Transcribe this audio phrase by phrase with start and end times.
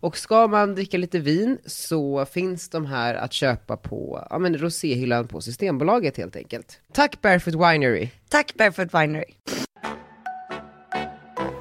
[0.00, 4.58] Och ska man dricka lite vin så finns de här att köpa på ja, men
[4.58, 6.80] roséhyllan på Systembolaget helt enkelt.
[6.92, 8.08] Tack Barefoot Winery!
[8.28, 9.34] Tack Barefoot Winery.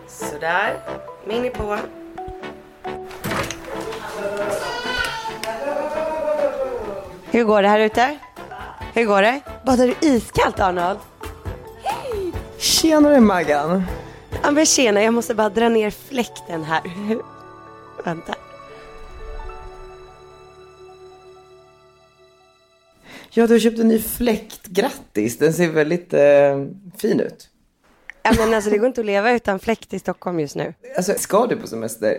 [0.07, 0.73] Sådär,
[1.27, 1.77] mini på.
[7.31, 8.17] Hur går det här ute?
[8.93, 9.41] Hur går det?
[9.65, 10.99] Badar du iskallt Arnold?
[12.57, 13.83] Tjenare Maggan!
[14.43, 16.81] Ja men tjena, jag måste bara dra ner fläkten här.
[18.07, 18.35] Vänta.
[23.29, 24.67] Ja, du har köpt en ny fläkt.
[24.67, 25.37] Grattis!
[25.37, 26.19] Den ser väldigt eh,
[26.97, 27.49] fin ut.
[28.23, 30.73] Ja men alltså det går inte att leva utan fläkt i Stockholm just nu.
[30.97, 32.17] Alltså, ska du på semester?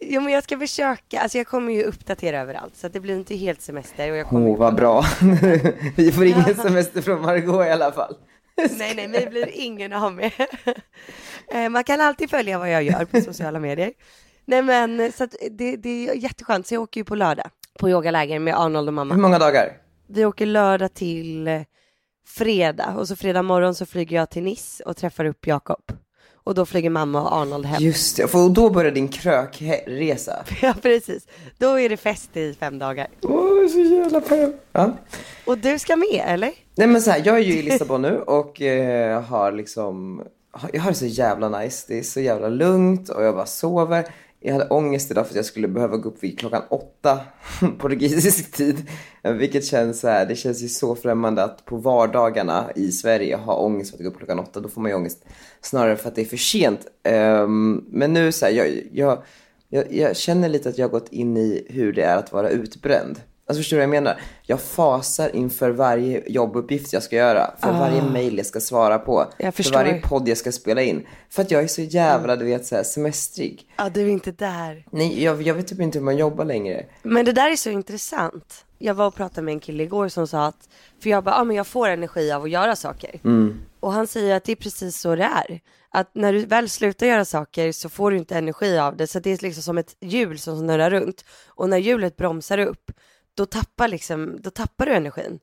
[0.00, 3.34] Jo men jag ska försöka, alltså jag kommer ju uppdatera överallt så det blir inte
[3.36, 5.04] helt semester och jag kommer Åh, oh, vad bra.
[5.96, 8.16] Vi får ingen semester från Margot i alla fall.
[8.78, 10.32] Nej nej, mig blir ingen av med.
[11.54, 13.92] Eh, Man kan alltid följa vad jag gör på sociala medier.
[14.44, 17.90] Nej men så att det, det är jätteskönt, så jag åker ju på lördag på
[17.90, 19.14] yogaläger med Arnold och mamma.
[19.14, 19.76] Hur många dagar?
[20.06, 21.60] Vi åker lördag till eh,
[22.26, 25.92] fredag och så fredag morgon så flyger jag till Nice och träffar upp Jakob.
[26.44, 27.82] Och då flyger mamma och Arnold hem.
[27.82, 30.44] Just det, för då börjar din krökresa.
[30.62, 31.26] Ja precis,
[31.58, 33.06] då är det fest i fem dagar.
[33.22, 34.54] Åh, är så jävla pepp.
[34.72, 34.92] Ja.
[35.44, 36.52] Och du ska med eller?
[36.74, 40.22] Nej men så här, jag är ju i Lissabon nu och eh, har liksom,
[40.72, 41.84] jag har det så jävla nice.
[41.88, 44.04] Det är så jävla lugnt och jag bara sover.
[44.44, 47.20] Jag hade ångest idag för att jag skulle behöva gå upp vid klockan åtta
[47.78, 48.86] portugisisk tid.
[49.22, 53.36] Eh, vilket känns så här, det känns ju så främmande att på vardagarna i Sverige
[53.36, 54.60] ha ångest för att gå upp klockan åtta.
[54.60, 55.24] Då får man ju ångest
[55.60, 56.86] snarare för att det är för sent.
[57.08, 59.22] Um, men nu så här, jag, jag,
[59.68, 62.50] jag, jag känner lite att jag har gått in i hur det är att vara
[62.50, 63.20] utbränd.
[63.52, 64.20] Alltså förstår du vad jag menar?
[64.42, 67.50] Jag fasar inför varje jobbuppgift jag ska göra.
[67.58, 69.20] För varje mail jag ska svara på.
[69.20, 69.52] Ah.
[69.52, 71.06] För varje podd jag ska spela in.
[71.30, 73.62] För att jag är så jävla, du vet, så här, semestrig.
[73.76, 74.86] Ja, du är inte där.
[74.90, 76.86] Nej, jag, jag vet typ inte hur man jobbar längre.
[77.02, 78.64] Men det där är så intressant.
[78.78, 80.68] Jag var och pratade med en kille igår som sa att,
[81.02, 83.20] för jag bara, ja men jag får energi av att göra saker.
[83.80, 85.60] Och han säger att det är precis så det är.
[85.90, 89.06] Att när du väl slutar göra saker så får du inte energi av det.
[89.06, 91.24] Så det är liksom som ett hjul som snurrar runt.
[91.48, 92.90] Och när hjulet bromsar upp,
[93.36, 95.38] då tappar, liksom, då tappar du energin.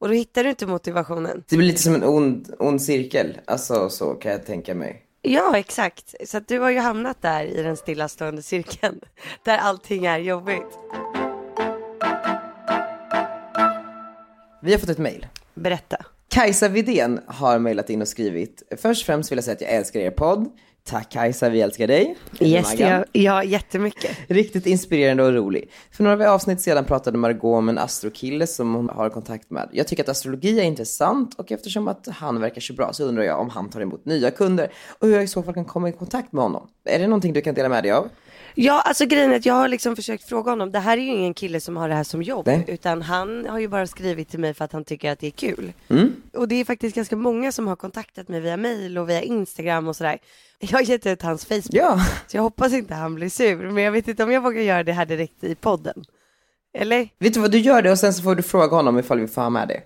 [0.00, 1.44] Och då hittar du inte motivationen.
[1.48, 3.40] Det blir lite som en ond, ond cirkel.
[3.44, 5.06] Alltså så kan jag tänka mig.
[5.22, 6.14] Ja, exakt.
[6.26, 9.00] Så att du har ju hamnat där i den stillastående cirkeln.
[9.44, 10.78] Där allting är jobbigt.
[14.62, 15.26] Vi har fått ett mail.
[15.54, 16.04] Berätta.
[16.28, 18.62] Kajsa Vidén har mejlat in och skrivit.
[18.78, 20.48] Först och främst vill jag säga att jag älskar er podd.
[20.84, 22.16] Tack Kajsa, vi älskar dig.
[22.40, 24.16] Yes, gör, ja, jättemycket.
[24.28, 25.70] Riktigt inspirerande och rolig.
[25.92, 29.68] För några avsnitt sedan pratade Margot om en astrokille som hon har kontakt med.
[29.72, 33.24] Jag tycker att astrologi är intressant och eftersom att han verkar så bra så undrar
[33.24, 35.88] jag om han tar emot nya kunder och hur jag i så fall kan komma
[35.88, 36.68] i kontakt med honom.
[36.84, 38.08] Är det någonting du kan dela med dig av?
[38.54, 40.72] Ja, alltså grejen är att jag har liksom försökt fråga honom.
[40.72, 42.46] Det här är ju ingen kille som har det här som jobb.
[42.46, 42.64] Nej.
[42.68, 45.30] Utan han har ju bara skrivit till mig för att han tycker att det är
[45.30, 45.72] kul.
[45.88, 46.14] Mm.
[46.32, 49.88] Och det är faktiskt ganska många som har kontaktat mig via mail och via Instagram
[49.88, 50.18] och sådär.
[50.58, 51.70] Jag har gett ut hans Facebook.
[51.70, 52.06] Ja.
[52.26, 53.70] Så jag hoppas inte han blir sur.
[53.70, 56.04] Men jag vet inte om jag vågar göra det här direkt i podden.
[56.74, 57.08] Eller?
[57.18, 59.28] Vet du vad, du gör det och sen så får du fråga honom ifall vi
[59.28, 59.82] får ha med det.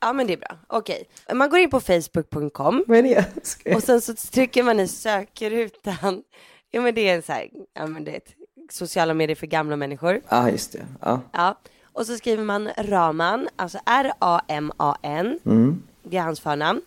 [0.00, 0.58] Ja men det är bra.
[0.66, 1.04] Okej.
[1.34, 2.84] Man går in på facebook.com.
[2.86, 3.74] Vad är det?
[3.74, 6.22] Och sen så trycker man i sökrutan.
[6.70, 8.34] Ja men det är en så här, ja men det är ett
[8.70, 10.20] sociala medier för gamla människor.
[10.28, 10.86] Ja, just det.
[11.00, 11.20] Ja.
[11.32, 11.58] Ja.
[11.92, 15.38] Och så skriver man Raman, alltså R-A-M-A-N.
[16.02, 16.80] Det är hans förnamn.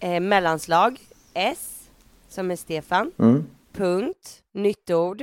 [0.00, 1.00] Eh, mellanslag,
[1.34, 1.88] S,
[2.28, 3.12] som är Stefan.
[3.72, 5.22] Punkt, nytt ord,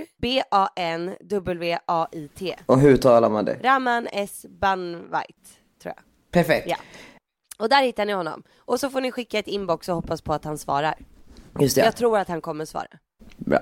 [1.21, 2.55] B-A-N-W-A-I-T.
[2.65, 3.59] Och hur talar man det?
[3.63, 4.45] Raman S.
[4.49, 6.03] Banvait, tror jag.
[6.31, 6.67] Perfekt.
[6.69, 6.77] Ja.
[7.59, 8.43] Och där hittar ni honom.
[8.57, 10.95] Och så får ni skicka ett inbox och hoppas på att han svarar.
[11.59, 11.81] Just det.
[11.85, 12.88] Jag tror att han kommer svara.
[13.37, 13.59] Bra.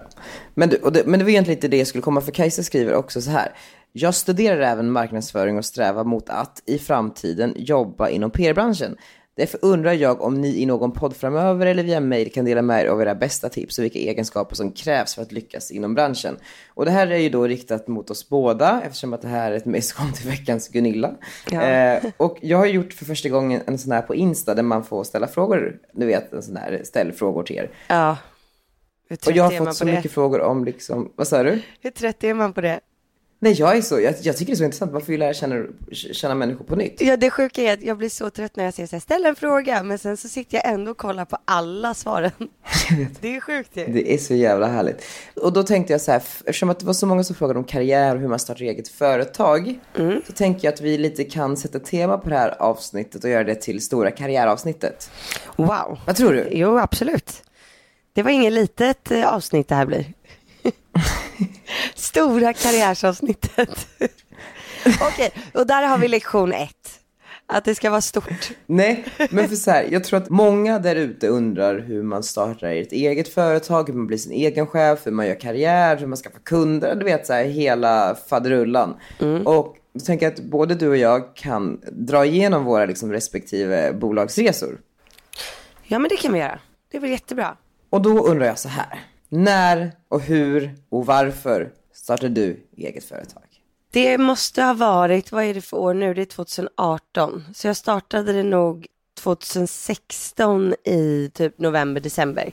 [0.53, 2.93] Men, du, det, men det var egentligen inte det jag skulle komma för Kajsa skriver
[2.93, 3.51] också så här.
[3.91, 8.97] Jag studerar även marknadsföring och strävar mot att i framtiden jobba inom PR-branschen.
[9.39, 12.85] Därför undrar jag om ni i någon podd framöver eller via mail kan dela med
[12.85, 16.37] er av era bästa tips och vilka egenskaper som krävs för att lyckas inom branschen.
[16.73, 19.55] Och det här är ju då riktat mot oss båda eftersom att det här är
[19.55, 21.11] ett som kom till veckans Gunilla.
[21.51, 21.61] Ja.
[21.61, 24.83] Eh, och jag har gjort för första gången en sån här på Insta där man
[24.83, 25.77] får ställa frågor.
[25.93, 27.69] Du vet, en sån här ställ frågor till er.
[27.87, 28.17] Ja.
[29.09, 29.91] Och jag har man fått så det?
[29.95, 31.61] mycket frågor om liksom, vad sa du?
[31.81, 32.79] Hur trött är man på det?
[33.41, 34.91] Nej, jag är så, jag, jag tycker det är så intressant.
[34.91, 37.01] Varför vill jag lära känna, känna människor på nytt?
[37.01, 39.25] Ja, det sjuka är att jag blir så trött när jag säger så här, ställ
[39.25, 42.31] en fråga, men sen så sitter jag ändå och kollar på alla svaren.
[43.21, 43.85] Det är sjukt ju.
[43.85, 45.03] Det är så jävla härligt.
[45.35, 47.65] Och då tänkte jag så här, eftersom att det var så många som frågade om
[47.65, 50.21] karriär och hur man startar eget företag, Mm.
[50.27, 53.43] så tänker jag att vi lite kan sätta tema på det här avsnittet och göra
[53.43, 55.11] det till stora karriäravsnittet.
[55.55, 55.99] Wow.
[56.07, 56.47] Vad tror du?
[56.51, 57.43] Jo, absolut.
[58.19, 60.05] Det var inget litet eh, avsnitt det här blir.
[61.95, 63.87] Stora karriärsavsnittet.
[65.01, 66.99] Okej, och där har vi lektion ett.
[67.45, 68.51] Att det ska vara stort.
[68.65, 72.67] Nej, men för så här, jag tror att många där ute undrar hur man startar
[72.67, 76.17] ett eget företag, hur man blir sin egen chef, hur man gör karriär, hur man
[76.17, 78.95] skaffar kunder, du vet så här hela faderullan.
[79.45, 83.93] Och då tänker jag att både du och jag kan dra igenom våra liksom respektive
[83.93, 84.77] bolagsresor.
[85.83, 86.59] Ja, men det kan vi göra.
[86.91, 87.57] Det är väl jättebra.
[87.89, 88.99] Och då undrar jag så här.
[89.29, 93.43] När och hur och varför startade du eget företag?
[93.91, 96.13] Det måste ha varit, vad är det för år nu?
[96.13, 97.43] Det är 2018.
[97.53, 98.87] Så jag startade det nog
[99.19, 102.51] 2016 i typ november, december.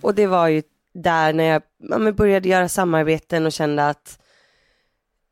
[0.00, 0.62] Och det var ju
[0.94, 4.18] där när jag ja, började göra samarbeten och kände att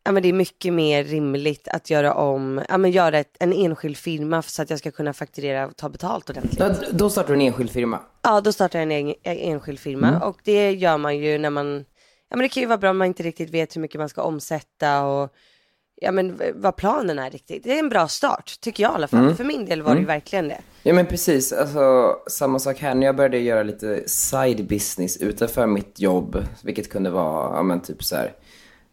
[0.04, 3.52] ja, men det är mycket mer rimligt att göra om, ja, men göra ett, en
[3.52, 6.58] enskild firma så att jag ska kunna fakturera och ta betalt ordentligt.
[6.58, 7.98] Då, då startade du en enskild firma.
[8.22, 11.50] Ja, då startar jag en egen, en enskild firma och det gör man ju när
[11.50, 11.84] man,
[12.30, 14.08] ja men det kan ju vara bra om man inte riktigt vet hur mycket man
[14.08, 15.32] ska omsätta och
[16.02, 17.64] ja men vad planen är riktigt.
[17.64, 19.34] Det är en bra start, tycker jag i alla fall.
[19.34, 20.60] För min del var det ju verkligen det.
[20.82, 22.94] Ja men precis, alltså samma sak här.
[22.94, 27.80] När jag började göra lite side business utanför mitt jobb, vilket kunde vara, ja men
[27.80, 28.32] typ så här,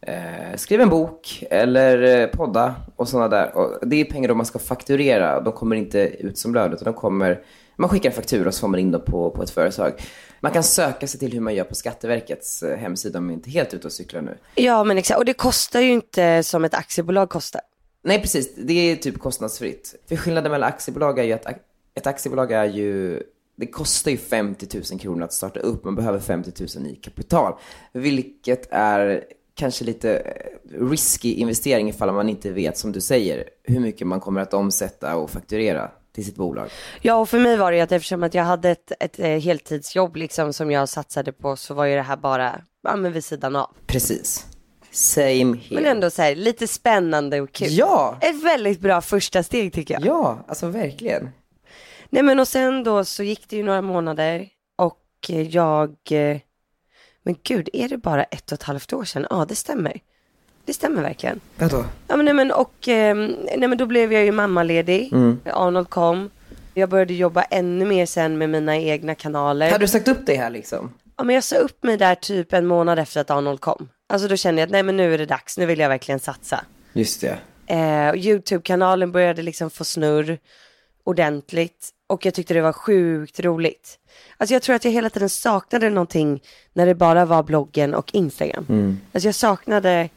[0.02, 3.58] eh, skriva en bok eller eh, podda och sådana där.
[3.58, 5.42] Och det är pengar då man ska fakturera.
[5.42, 7.42] De kommer inte ut som lön utan de kommer,
[7.76, 9.94] man skickar en faktura och så får man in dem på, på ett företag.
[10.42, 13.50] Man kan söka sig till hur man gör på Skatteverkets eh, hemsida om man inte
[13.50, 14.38] är helt ute och cyklar nu.
[14.56, 17.62] Ja men exakt, och det kostar ju inte som ett aktiebolag kostar.
[18.02, 18.56] Nej, precis.
[18.56, 19.96] Det är typ kostnadsfritt.
[20.10, 21.46] För skillnaden mellan aktiebolag är ju att
[21.96, 23.24] ett aktiebolag är ju,
[23.56, 25.84] det kostar ju 50 000 kronor att starta upp.
[25.84, 27.54] Man behöver 50 000 i kapital.
[27.94, 29.24] Vilket är
[29.60, 34.20] kanske lite eh, risky investering ifall man inte vet, som du säger, hur mycket man
[34.20, 36.70] kommer att omsätta och fakturera till sitt bolag.
[37.02, 39.28] Ja och för mig var det ju att eftersom att jag hade ett, ett, eh,
[39.28, 43.24] heltidsjobb liksom som jag satsade på så var ju det här bara, ja men vid
[43.24, 43.70] sidan av.
[43.88, 44.46] Precis.
[44.92, 45.82] Same here.
[45.82, 47.68] Men ändå så här, lite spännande och kul.
[47.72, 48.18] Ja!
[48.22, 50.06] Ett väldigt bra första steg tycker jag.
[50.06, 51.30] Ja, alltså verkligen.
[52.10, 56.38] Nej men och sen då så gick det ju några månader och jag, eh,
[57.24, 59.28] men gud är det bara ett och ett halvt år sedan?
[59.30, 60.00] Ja det stämmer.
[60.66, 61.40] Det stämmer verkligen.
[61.58, 61.86] Vadå?
[62.08, 63.16] Ja men nej men och, eh,
[63.58, 65.14] nej men då blev jag ju mammaledig.
[65.46, 66.30] Arnold kom.
[66.74, 69.72] Jag började jobba ännu mer sen med mina egna kanaler.
[69.72, 70.94] Hade du sagt upp dig här liksom?
[71.18, 73.90] Ja men jag sa upp mig där typ en månad efter att Arnold kom.
[74.10, 76.20] Alltså då kände jag att nej men nu är det dags, nu vill jag verkligen
[76.20, 76.64] satsa.
[76.94, 77.40] Just det.
[77.68, 80.38] Eh, Youtube-kanalen började liksom få snurr
[81.04, 81.90] ordentligt.
[82.10, 84.00] Och jag tyckte det var sjukt roligt.
[84.38, 86.42] Alltså jag tror att jag hela tiden saknade någonting
[86.74, 88.66] när det bara var bloggen och Instagram.
[89.14, 90.10] Alltså jag saknade,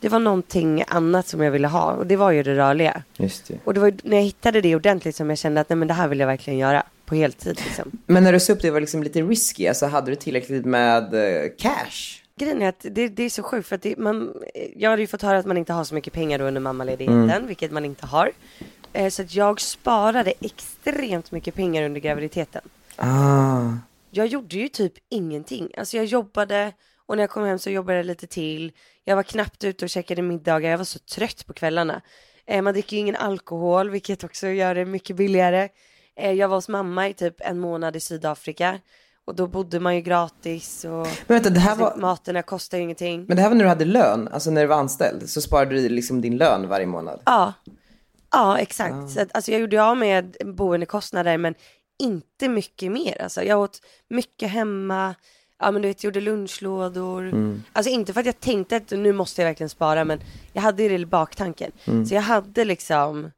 [0.00, 3.02] det var någonting annat som jag ville ha och det var ju det rörliga.
[3.16, 3.58] Just det.
[3.64, 5.94] Och det var när jag hittade det ordentligt som jag kände att nej men det
[5.94, 7.90] här vill jag verkligen göra på heltid liksom.
[8.06, 11.14] Men när du sa upp det var liksom lite risky, alltså hade du tillräckligt med
[11.14, 12.22] eh, cash?
[12.38, 14.34] Grejen är att det, det är så sjukt för att det, man,
[14.76, 17.46] jag hade ju fått höra att man inte har så mycket pengar då under mammaledigheten,
[17.46, 18.32] vilket man inte har.
[18.96, 22.62] Eh, så att jag sparade extremt mycket pengar under graviditeten.
[22.96, 23.62] Ah.
[24.10, 25.70] Jag gjorde ju typ ingenting.
[25.76, 26.72] Alltså jag jobbade
[27.06, 28.72] och när jag kom hem så jobbade jag lite till.
[29.04, 32.00] Jag var knappt ute och käkade middagar, jag var så trött på kvällarna.
[32.46, 35.68] Eh, man dricker ju ingen alkohol, vilket också gör det mycket billigare.
[36.16, 38.80] Eh, jag var hos mamma i typ en månad i Sydafrika.
[39.24, 42.78] Och då bodde man ju gratis och Men vänta, det här alltså, var, maten kostar
[42.78, 43.24] ju ingenting.
[43.28, 45.74] men det här var när du hade lön, alltså när du var anställd, så sparade
[45.74, 47.20] du liksom din lön varje månad?
[47.24, 47.52] Ja,
[48.36, 49.10] ja exakt.
[49.10, 51.54] Så att, alltså jag gjorde av med boendekostnader men
[51.98, 53.22] inte mycket mer.
[53.22, 55.14] Alltså jag åt mycket hemma,
[55.58, 57.32] ja men du vet gjorde lunchlådor.
[57.72, 60.20] Alltså inte för att jag tänkte att nu måste jag verkligen spara men
[60.52, 61.72] jag hade ju det i baktanken.
[62.08, 63.30] Så jag hade liksom,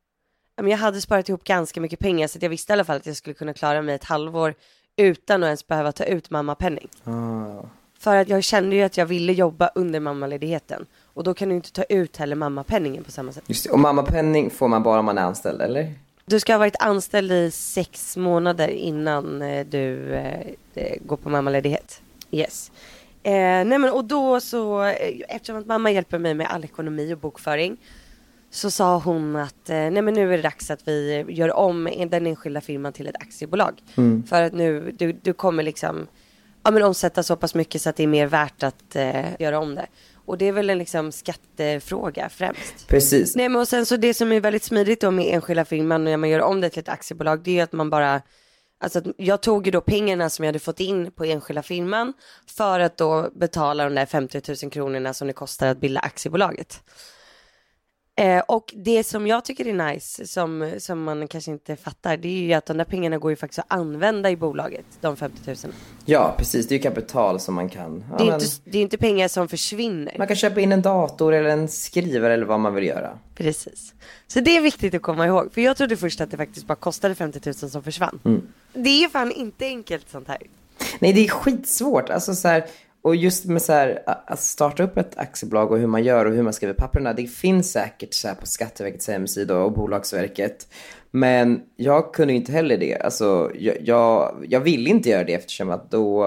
[0.57, 2.85] ja, men jag hade sparat ihop ganska mycket pengar så att jag visste i alla
[2.85, 4.55] fall att jag skulle kunna klara mig ett halvår
[4.97, 6.89] utan att ens behöva ta ut mammapenning.
[7.99, 10.87] För att jag kände ju att jag ville jobba under mammaledigheten.
[11.19, 13.45] Och då kan du inte ta ut heller mammapenningen på samma sätt.
[13.47, 13.71] Just det.
[13.71, 15.95] Och mammapenning får man bara om man är anställd, eller?
[16.27, 20.41] Du ska ha varit anställd i sex månader innan eh, du eh,
[20.75, 22.03] eh, går på mammaledighet.
[22.31, 22.71] Yes.
[23.23, 27.15] Eh, nej men och då så, eh, eftersom att mamma hjälper mig med all ekonomi
[27.15, 27.77] och bokföring
[28.51, 31.89] så sa hon att eh, nej men nu är det dags att vi gör om
[32.11, 33.83] den enskilda firman till ett aktiebolag.
[34.29, 36.07] För att nu, du, du kommer liksom
[36.63, 39.59] ja, men omsätta så pass mycket så att det är mer värt att eh, göra
[39.59, 39.87] om det.
[40.29, 42.89] Och det är väl en liksom skattefråga främst.
[42.89, 43.37] Precis.
[43.37, 46.17] Nej men och sen så det som är väldigt smidigt då med enskilda firman när
[46.17, 48.23] man gör om det till ett aktiebolag det är att man bara
[48.81, 52.13] Alltså jag tog ju då pengarna som jag hade fått in på enskilda firman
[52.47, 56.83] för att då betala de där 50 000 kronorna som det kostar att bilda aktiebolaget.
[58.19, 62.29] Eh, och det som jag tycker är nice, som, som man kanske inte fattar, det
[62.29, 65.37] är ju att de där pengarna går ju faktiskt att använda i bolaget, de 50
[65.47, 65.57] 000.
[66.05, 66.69] Ja, precis.
[66.69, 68.05] Det är ju kapital som man kan...
[68.11, 70.15] Ja, Det är, men, inte, det är inte pengar som försvinner.
[70.19, 73.19] Man kan köpa in en dator eller en skrivare eller vad man vill göra.
[73.35, 73.95] Precis.
[74.27, 75.53] Så det är viktigt att komma ihåg.
[75.53, 78.43] För jag trodde först att det faktiskt bara kostade 50 000 som försvann.
[78.73, 80.39] Det är fan inte enkelt sånt här.
[80.99, 82.11] Nej, det är skitsvårt.
[82.11, 82.67] Alltså så här,
[83.03, 86.33] och just med så här, att starta upp ett aktiebolag och hur man gör och
[86.33, 87.13] hur man skriver papperna.
[87.13, 90.69] Det finns säkert så här på Skatteverkets hemsida och Bolagsverket.
[91.11, 92.97] Men jag kunde inte heller det.
[92.97, 96.27] Alltså, jag, jag, jag ville inte göra det eftersom att då,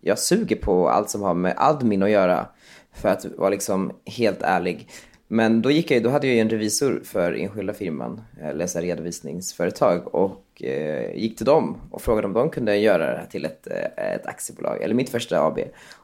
[0.00, 2.46] jag suger på allt som har med admin att göra.
[2.94, 4.88] För att vara liksom helt ärlig.
[5.28, 8.80] Men då, gick jag, då hade jag ju en revisor för enskilda firman, eh, läsa
[8.80, 10.14] redovisningsföretag.
[10.14, 13.66] Och eh, gick till dem och frågade om de kunde göra det här till ett,
[13.66, 15.58] eh, ett aktiebolag, eller mitt första AB.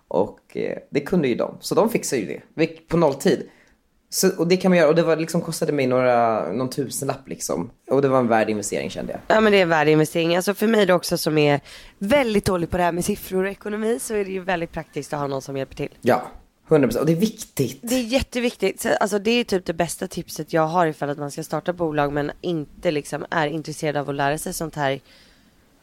[0.08, 3.48] Och eh, det kunde ju de, så de fixade ju det på nolltid.
[4.08, 7.28] Så, och det kan man göra, och det var, liksom, kostade mig några, någon tusenlapp
[7.28, 7.70] liksom.
[7.90, 9.36] Och det var en värd investering kände jag.
[9.36, 10.36] Ja men det är en värdeinvestering.
[10.36, 11.60] Alltså för mig då också som är
[11.98, 15.12] väldigt dålig på det här med siffror och ekonomi så är det ju väldigt praktiskt
[15.12, 15.94] att ha någon som hjälper till.
[16.00, 16.22] Ja,
[16.68, 17.78] 100% och det är viktigt.
[17.82, 18.80] Det är jätteviktigt.
[18.80, 21.72] Så, Alltså det är typ det bästa tipset jag har ifall att man ska starta
[21.72, 25.00] bolag men inte liksom är intresserad av att lära sig sånt här.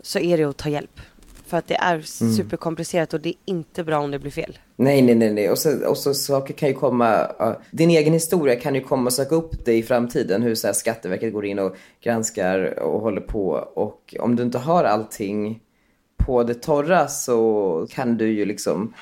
[0.01, 0.99] Så är det att ta hjälp.
[1.45, 4.57] För att det är superkomplicerat och det är inte bra om det blir fel.
[4.75, 5.49] Nej, nej, nej, nej.
[5.49, 9.05] Och så, och så saker kan ju komma, ja, din egen historia kan ju komma
[9.05, 10.43] och söka upp dig i framtiden.
[10.43, 13.49] Hur så här, Skatteverket går in och granskar och håller på.
[13.73, 15.59] Och om du inte har allting
[16.17, 18.93] på det torra så kan du ju liksom,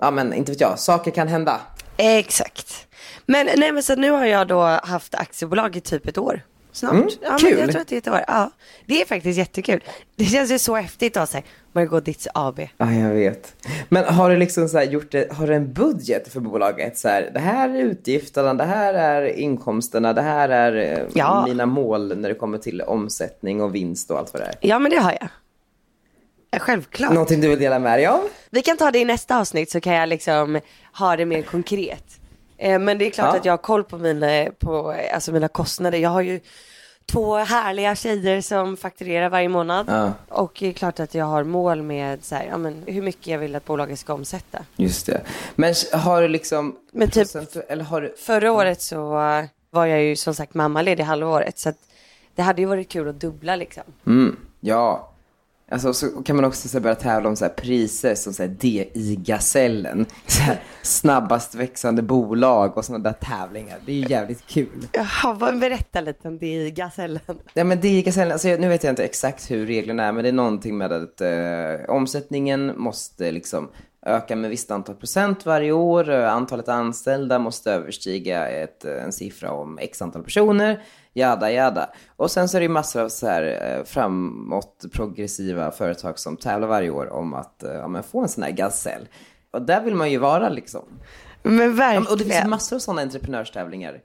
[0.00, 1.60] ja men inte vet jag, saker kan hända.
[1.96, 2.86] Exakt.
[3.26, 6.42] Men nej men så nu har jag då haft aktiebolag i typ ett år.
[6.72, 6.92] Snart.
[6.92, 7.58] Mm, ja, kul.
[7.58, 8.24] Jag tror att det är ett år.
[8.26, 8.50] Ja,
[8.86, 9.84] det är faktiskt jättekul.
[10.16, 11.42] Det känns ju så häftigt att säga
[11.72, 12.60] Margot Ditz AB.
[12.76, 13.54] Ja, jag vet.
[13.88, 16.98] Men har du liksom så gjort det, har du en budget för bolaget?
[16.98, 21.44] Så här, det här är utgifterna, det här är inkomsterna, det här är eh, Ja.
[21.48, 24.54] mina mål när det kommer till omsättning och vinst och allt vad det är.
[24.60, 25.28] Ja men det har jag.
[26.58, 27.12] Självklart.
[27.12, 28.20] Någonting du vill dela med dig av?
[28.50, 30.60] Vi kan ta det i nästa avsnitt så kan jag liksom
[30.92, 32.04] ha det mer konkret.
[32.58, 33.38] Eh, Men det är klart Ja.
[33.38, 35.98] att jag har koll på mina, på, alltså mina kostnader.
[35.98, 36.40] Jag har ju
[37.06, 39.86] två härliga tjejer som fakturerar varje månad.
[39.88, 40.12] Ja.
[40.28, 43.26] Och det är klart att jag har mål med så här, ja, men hur mycket
[43.26, 44.58] jag vill att bolaget ska omsätta.
[44.76, 45.20] Just det.
[45.54, 46.76] Men har du liksom...
[46.92, 48.14] Men typ- Eller har du...
[48.18, 49.08] Förra året så
[49.70, 51.58] var jag ju som sagt mammaledig halvåret.
[51.58, 51.76] Så att
[52.34, 53.82] det hade ju varit kul att dubbla liksom.
[54.06, 55.09] Mm, ja.
[55.72, 60.06] Alltså så kan man också så börja tävla om så priser som så här DI-gasellen.
[60.82, 63.78] Snabbast växande bolag och sådana där tävlingar.
[63.86, 64.86] Det är ju jävligt kul.
[64.92, 67.20] Jaha, vad- berätta lite om det i gasellen.
[67.54, 70.32] Ja men DI-gasellen, alltså nu vet jag inte exakt hur reglerna är men det är
[70.32, 71.28] någonting med att eh,
[71.94, 73.68] omsättningen måste liksom
[74.06, 76.10] öka med visst antal procent varje år.
[76.10, 80.82] Eh, Antalet anställda måste överstiga ett, eh, en siffra om x antal personer.
[81.14, 81.90] Jada jada.
[82.16, 86.36] Och sen så är det ju massor av så här eh, framåt progressiva företag som
[86.36, 89.08] tävlar varje år om att eh, ja, men få en sån här gasell.
[89.52, 90.82] Och där vill man ju vara liksom.
[91.42, 92.02] Men Ja, verkligen.
[92.02, 93.98] men- och det finns massor av sådana entreprenörstävlingar.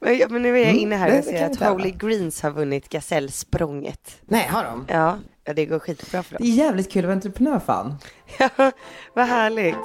[0.00, 1.72] Men, ja, men nu är jag inne här Mm, och det ser att.
[1.72, 4.16] Holy Greens har vunnit gasellsprånget.
[4.24, 4.84] Nej, har de?
[4.88, 6.46] Ja, ja, det går skitbra för Det dem.
[6.52, 7.94] är jävligt kul att vara entreprenör fan.
[8.38, 8.72] Ja,
[9.14, 9.76] vad härligt.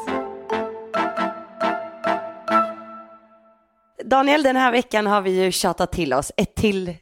[4.05, 6.95] Daniel, den här veckan har vi ju tjatat till oss ett till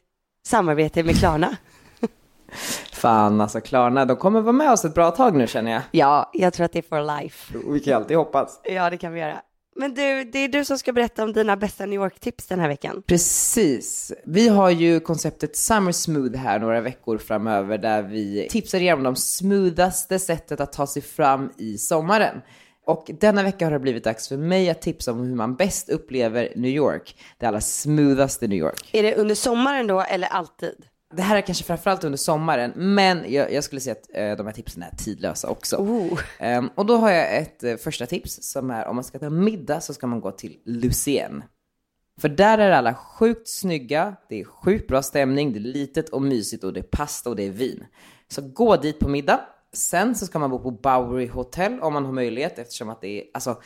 [0.46, 1.56] samarbete med Klarna.
[2.92, 5.82] Fan alltså Klarna, de kommer vara med oss ett bra tag nu känner jag.
[5.90, 7.58] Ja, jag tror att det är for life.
[7.72, 8.60] Vi kan alltid hoppas.
[8.64, 9.40] Ja, det kan vi göra.
[9.76, 12.68] Men du, det är du som ska berätta om dina bästa New York-tips den här
[12.68, 13.02] veckan.
[13.06, 14.12] Precis.
[14.24, 19.02] Vi har ju konceptet Summer Smooth här några veckor framöver där vi tipsar er om
[19.02, 22.40] de smoothaste sättet att ta sig fram i sommaren.
[22.88, 25.88] Och denna vecka har det blivit dags för mig att tipsa om hur man bäst
[25.88, 27.16] upplever New York.
[27.38, 28.90] Det allra smoothaste New York.
[28.92, 30.86] Är det under sommaren då eller alltid?
[31.14, 34.46] Det här är kanske framförallt under sommaren, men jag, jag skulle säga att eh, de
[34.46, 35.76] här tipsen är tidlösa också.
[35.76, 36.20] Oh.
[36.38, 39.30] Ehm, och då har jag ett eh, första tips som är om man ska ta
[39.30, 41.42] middag så ska man gå till Lucien.
[42.20, 46.22] För där är alla sjukt snygga, det är sjukt bra stämning, det är litet och
[46.22, 47.84] mysigt och det är pasta och det är vin.
[48.28, 49.40] Så gå dit på middag.
[49.72, 53.20] Sen så ska man bo på Bowery Hotel om man har möjlighet eftersom att det
[53.20, 53.62] är, alltså,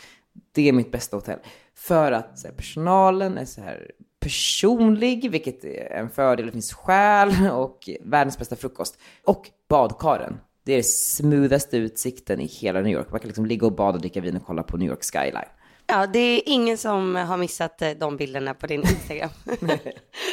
[0.52, 1.38] det är mitt bästa hotell.
[1.75, 3.90] För att här, personalen är så här
[4.21, 6.47] personlig, vilket är en fördel.
[6.47, 8.99] Det finns själ och världens bästa frukost.
[9.25, 10.40] Och badkaren.
[10.64, 13.11] Det är det smoothaste utsikten i hela New York.
[13.11, 15.49] Man kan liksom ligga och bada, dricka vin och kolla på New York skyline.
[15.87, 19.30] Ja, det är ingen som har missat eh, de bilderna på din Instagram.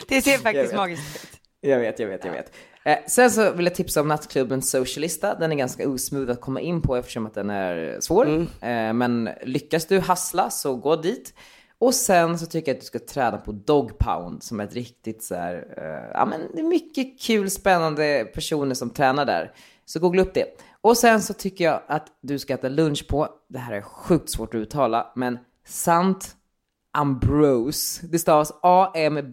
[0.07, 1.39] det ser faktiskt magiskt ut.
[1.61, 2.51] Jag vet, jag vet, jag vet.
[2.89, 5.35] Eh, sen så vill jag tipsa om nattklubben Socialista.
[5.35, 8.27] Den är ganska osmooth att komma in på eftersom att den är svår.
[8.61, 11.33] Eh, men lyckas du hassla så gå dit.
[11.79, 14.73] Och sen så tycker jag att du ska träna på Dog Pound som är ett
[14.73, 19.51] riktigt så här, eh, ja men det är mycket kul, spännande personer som tränar där.
[19.85, 20.45] Så googla upp det.
[20.81, 24.29] Och sen så tycker jag att du ska äta lunch på, det här är sjukt
[24.29, 26.35] svårt att uttala, men Sant
[26.91, 28.07] Ambrose.
[28.07, 29.23] Det stavas A-M-B-R-O-U-E-S.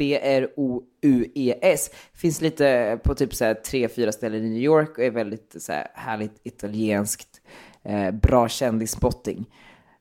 [2.14, 5.72] Finns lite på typ så tre, fyra ställen i New York och är väldigt så
[5.72, 7.40] här härligt italienskt,
[7.84, 9.46] eh, bra kändisspotting.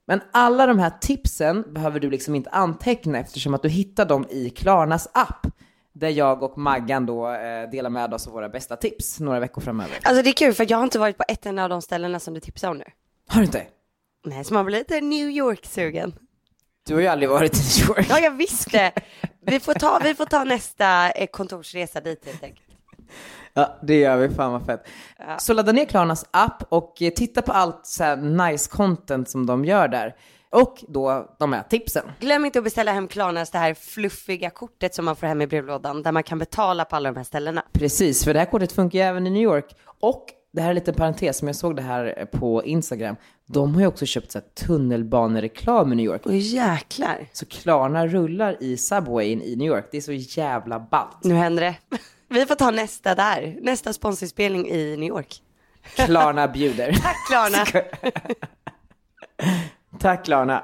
[0.07, 4.25] Men alla de här tipsen behöver du liksom inte anteckna eftersom att du hittar dem
[4.29, 5.47] i Klarnas app.
[5.93, 9.62] Där jag och Maggan då eh, delar med oss av våra bästa tips några veckor
[9.62, 9.97] framöver.
[10.03, 12.19] Alltså det är kul för jag har inte varit på ett enda av de ställena
[12.19, 12.85] som du tipsar om nu.
[13.27, 13.63] Har du inte?
[14.25, 16.13] Nej, så man blir lite New York-sugen.
[16.88, 18.08] Du har ju aldrig varit i New York.
[18.10, 18.92] Ja, jag visste.
[19.42, 22.68] Vi får ta, vi får ta nästa eh, kontorsresa dit helt enkelt.
[23.54, 24.30] Ja, det gör vi.
[24.36, 24.88] Fan vad fett.
[25.39, 29.46] Så ladda ner Klarnas app och eh, titta på allt så här nice content som
[29.46, 30.15] de gör där.
[30.50, 32.04] Och då de här tipsen.
[32.20, 35.48] Glöm inte att beställa hem Klarnas det här fluffiga kortet som man får hem i
[35.48, 37.63] brevlådan där man kan betala på alla de här ställena.
[37.74, 39.75] Precis, för det här kortet funkar ju även i New York.
[40.00, 43.15] Och det här är lite parentes, som jag såg det här på Instagram.
[43.48, 46.22] De har ju också köpt så här tunnelbanereklam i New York.
[46.25, 47.28] Åh jäklar.
[47.34, 49.88] Så Klarna rullar i Subwayen i New York.
[49.92, 51.24] Det är så jävla ballt.
[51.24, 51.75] Nu händer det.
[52.30, 53.58] Vi får ta nästa där.
[53.62, 55.42] Nästa sponsorspelning i New York.
[55.96, 56.92] Klarna bjuder.
[57.04, 57.66] Tack Klarna.
[60.00, 60.64] Tack Klarna.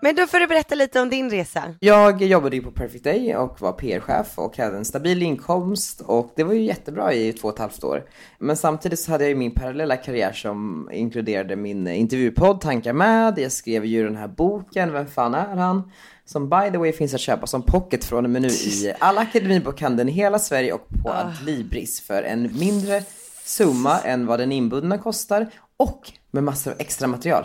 [0.00, 1.62] Men då får du berätta lite om din resa.
[1.80, 6.32] Jag jobbade ju på Perfect Day och var PR-chef och hade en stabil inkomst och
[6.36, 8.04] det var ju jättebra i två och ett halvt år.
[8.38, 13.38] Men samtidigt så hade jag ju min parallella karriär som inkluderade min intervjupodd Tankar med.
[13.38, 15.92] Jag skrev ju den här boken, Vem fan är han?
[16.24, 19.20] Som by the way finns att köpa som pocket från och med nu i alla
[19.20, 23.02] akademibokhandeln i hela Sverige och på Adlibris för en mindre
[23.44, 27.44] summa än vad den inbundna kostar och med massor av extra material.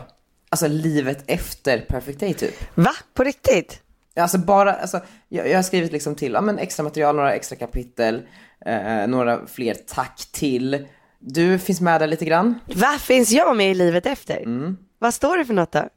[0.54, 2.54] Alltså livet efter Perfect Day typ.
[2.76, 2.92] Va?
[3.14, 3.82] På riktigt?
[4.16, 7.56] Alltså bara, alltså, jag, jag har skrivit liksom till, ja men extra material, några extra
[7.56, 8.22] kapitel,
[8.66, 10.88] eh, några fler tack till.
[11.20, 12.60] Du finns med där lite grann.
[12.76, 12.98] Va?
[13.00, 14.38] Finns jag med i livet efter?
[14.38, 14.78] Mm.
[15.00, 15.90] Vad står det för något då?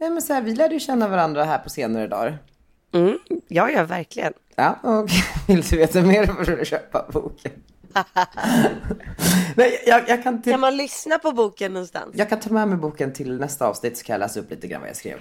[0.00, 2.38] Nej men så här, vi lärde ju känna varandra här på senare dagar.
[2.94, 3.18] Mm.
[3.48, 4.32] Ja, ja, verkligen.
[4.56, 5.10] Ja, och
[5.48, 7.52] vill du veta mer får du köpa boken.
[9.56, 12.10] Nej, jag, jag, kan till, Kan man lyssna på boken någonstans?
[12.14, 14.66] jag kan ta med mig boken till nästa avsnitt så kan jag läsa upp lite
[14.66, 15.18] grann vad jag skrev.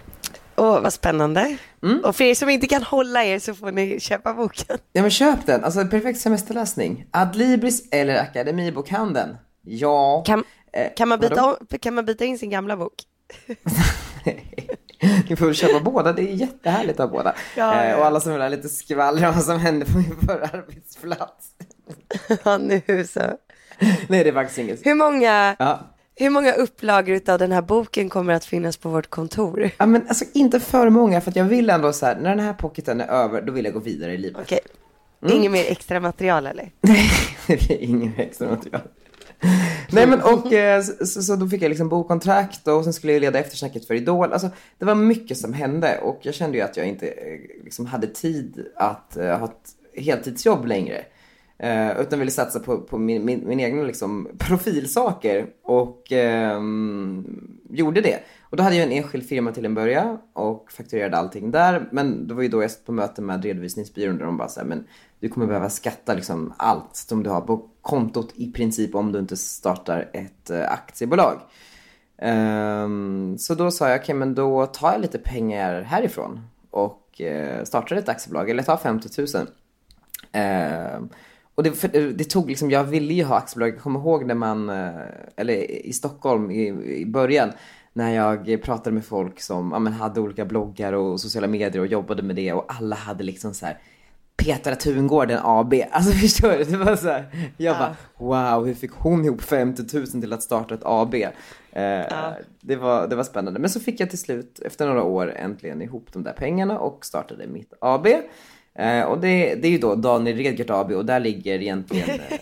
[0.55, 1.57] Åh, vad spännande.
[2.03, 4.77] Och för er som inte kan hålla er så får ni köpa boken.
[4.93, 7.05] Ja men köp den, alltså perfekt semesterläsning.
[7.11, 9.37] Adlibris eller Akademibokhandeln.
[9.61, 10.23] Ja.
[10.25, 12.93] Kan, Eh, kan, man byta, om- kan man byta in sin gamla bok?
[15.29, 17.33] Ni får köpa båda, det är jättehärligt att ha båda.
[17.57, 17.97] Ja, Eh, ja.
[17.97, 21.47] och alla som vill ha lite skvaller om vad som hände på min förra arbetsplats.
[22.43, 23.19] Ja, nu så.
[24.07, 24.85] Nej, det är faktiskt inget.
[24.85, 25.79] Hur många, Ja.
[26.15, 29.69] hur många upplagor av den här boken kommer att finnas på vårt kontor?
[29.77, 32.53] ja, men alltså inte för många för jag vill ändå så här, när den här
[32.53, 34.41] pocketen är över, då vill jag gå vidare i livet.
[34.41, 34.59] Okej.
[35.23, 35.37] Mm.
[35.37, 36.71] Inget mer extra material eller?
[36.81, 37.09] Nej,
[37.47, 38.81] det är ingen extra material.
[39.91, 43.21] Nej men och eh, så, så, då fick jag liksom bokkontrakt och sen skulle jag
[43.21, 44.33] leda eftersnacket för Idol.
[44.33, 47.85] Alltså det var mycket som hände och jag kände ju att jag inte eh, liksom
[47.85, 51.05] hade tid att eh, ha ett heltidsjobb längre.
[51.59, 58.01] Eh, utan ville satsa på, på min, min, min egna liksom profilsaker och ehm, gjorde
[58.01, 58.19] det.
[58.41, 61.89] Och då hade jag en enskild firma till en början och fakturerade allting där.
[61.91, 64.63] Men det var ju då jag satt på möte med redovisningsbyrån där de bara sa
[64.63, 64.83] men
[65.19, 69.19] du kommer behöva skatta liksom allt som du har på kontot i princip om du
[69.19, 71.39] inte startar ett eh, aktiebolag.
[72.21, 76.39] Um, så då sa jag, okej men då tar jag lite pengar härifrån
[76.71, 79.47] och uh, startar ett aktiebolag, eller jag tar 50 000.
[80.35, 81.07] Uh,
[81.55, 84.35] och det, för, det tog liksom, jag ville ju ha aktiebolag, jag kommer ihåg när
[84.35, 85.01] man, uh,
[85.35, 86.67] eller i Stockholm i,
[87.01, 87.51] i början,
[87.93, 91.87] när jag pratade med folk som ja, men hade olika bloggar och sociala medier och
[91.87, 93.77] jobbade med det och alla hade liksom så här
[94.39, 95.73] Petra Tungården AB.
[95.91, 96.63] Alltså förstår du?
[96.63, 100.43] Det var så här, jag bara wow, hur fick hon ihop 50 000 till att
[100.43, 101.15] starta ett AB?
[101.15, 101.31] Eh,
[102.61, 103.59] det, var, det var spännande.
[103.59, 107.05] Men så fick jag till slut, efter några år, äntligen ihop de där pengarna och
[107.05, 108.07] startade mitt AB.
[108.75, 112.39] Eh, och det, det är ju då Daniel Redgert AB och där ligger egentligen eh,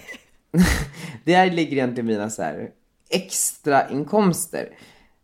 [1.23, 2.69] där ligger egentligen mina så här
[3.09, 4.69] extra inkomster.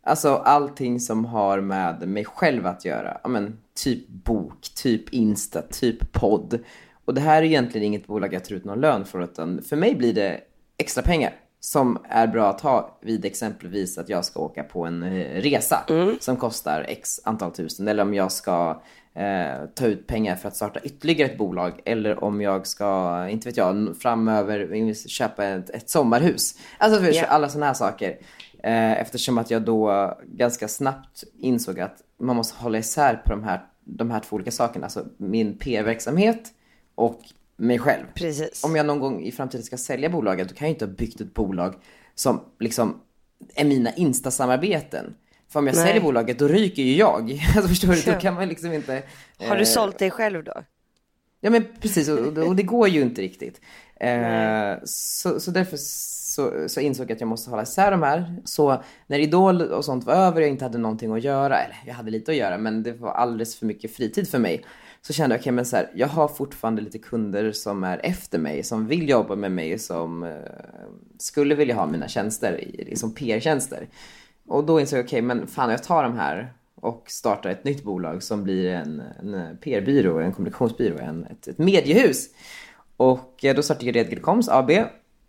[0.04, 3.18] Alltså allting som har med mig själv att göra.
[3.24, 6.60] Ja men typ bok, typ Insta, typ podd.
[7.06, 9.76] Och det här är egentligen inget bolag jag tar ut någon lön för utan för
[9.76, 10.40] mig blir det
[10.78, 15.04] extra pengar som är bra att ha vid exempelvis att jag ska åka på en
[15.04, 15.84] eh, resa
[16.20, 18.82] som kostar x antal tusen eller om jag ska
[19.14, 23.48] eh, ta ut pengar för att starta ytterligare ett bolag eller om jag ska, inte
[23.48, 26.56] vet jag, framöver köpa ett, ett sommarhus.
[26.78, 27.26] Alltså Ja.
[27.26, 28.18] alla sådana här saker.
[28.64, 33.44] Eh, eftersom att jag då ganska snabbt insåg att man måste hålla isär på de
[33.44, 34.86] här, de här två olika sakerna.
[34.86, 36.54] Alltså min PR-verksamhet
[36.96, 37.22] och
[37.58, 38.04] mig själv.
[38.16, 38.64] Precis.
[38.64, 41.22] Om jag någon gång i framtiden ska sälja bolaget då kan jag inte ha byggt
[41.22, 41.76] ett bolag
[42.16, 43.02] som liksom
[43.56, 45.16] är mina Insta-samarbeten.
[45.50, 45.86] För om jag Nej.
[45.86, 47.32] säljer bolaget då ryker ju jag.
[47.56, 48.12] Alltså förstår du?
[48.12, 49.04] Då kan man liksom inte...
[49.38, 50.64] Har du eh, sålt dig själv då?
[51.40, 53.62] Ja men precis, och, och det går ju inte riktigt.
[53.96, 55.78] Eh, så, så därför
[56.34, 58.36] så, så insåg jag att jag måste hålla isär de här.
[58.46, 61.78] Så när Idol och sånt var över och jag inte hade någonting att göra, eller
[61.86, 64.66] jag hade lite att göra men det var alldeles för mycket fritid för mig.
[65.02, 68.40] Så kände jag, okej men så här, jag har fortfarande lite kunder som är efter
[68.40, 70.32] mig, som vill jobba med mig, som eh,
[71.18, 73.88] skulle vilja ha mina tjänster liksom som PR-tjänster.
[74.48, 77.84] Och då insåg jag, okej men fan jag tar de här och startar ett nytt
[77.84, 82.30] bolag som blir en, en PR-byrå, en kommunikationsbyrå, en, ett, ett mediehus.
[82.98, 84.72] Och eh, då startade jag Redgert Koms AB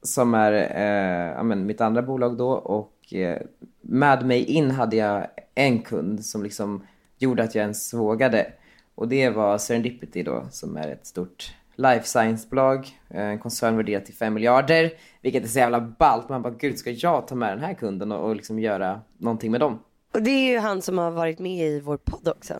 [0.02, 3.42] som är eh, men mitt andra bolag då och eh,
[3.80, 6.86] med mig in hade jag en kund som liksom
[7.18, 8.52] gjorde att jag ens vågade
[8.94, 14.04] och det var Serendipity då som är ett stort life science-bolag, eh, en koncern värderad
[14.04, 16.28] till 5 miljarder, vilket är så jävla ballt.
[16.28, 19.50] Man bara, gud ska jag ta med den här kunden och, och liksom göra någonting
[19.50, 19.78] med dem?
[20.12, 22.54] Och det är ju han som har varit med i vår podd också.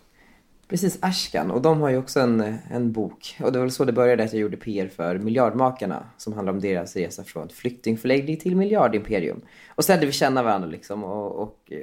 [0.69, 1.51] Precis, Ashkan.
[1.51, 3.37] Och de har ju också en, en bok.
[3.43, 6.07] Och det var väl så det började att jag gjorde PR för Miljardmakarna.
[6.17, 9.41] Som handlar om deras resa från flyktingförläggning till miljardimperium.
[9.69, 11.79] Och så lärde vi känna varandra liksom och, och eh,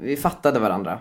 [0.00, 1.00] vi fattade varandra.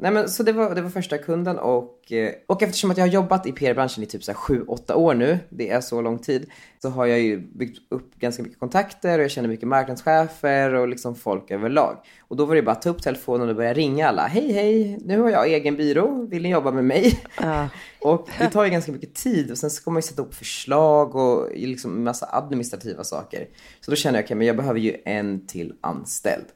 [0.00, 3.04] Nej men så det var, det var första kunden och, eh, och eftersom att jag
[3.04, 6.18] har jobbat i PR-branschen i typ så här 7-8 år nu, det är så lång
[6.18, 6.50] tid,
[6.82, 10.88] så har jag ju byggt upp ganska mycket kontakter och jag känner mycket marknadschefer och
[10.88, 11.96] liksom folk överlag.
[12.20, 14.26] Och då var det bara att ta upp telefonen och börja ringa alla.
[14.26, 17.20] Hej hej, nu har jag egen byrå, vill ni jobba med mig?
[17.40, 17.68] Ja.
[18.00, 21.16] Och det tar ju ganska mycket tid och sen ska man ju sätta upp förslag
[21.16, 23.48] och liksom massa administrativa saker.
[23.80, 26.46] Så då känner jag, okej men jag behöver ju en till anställd.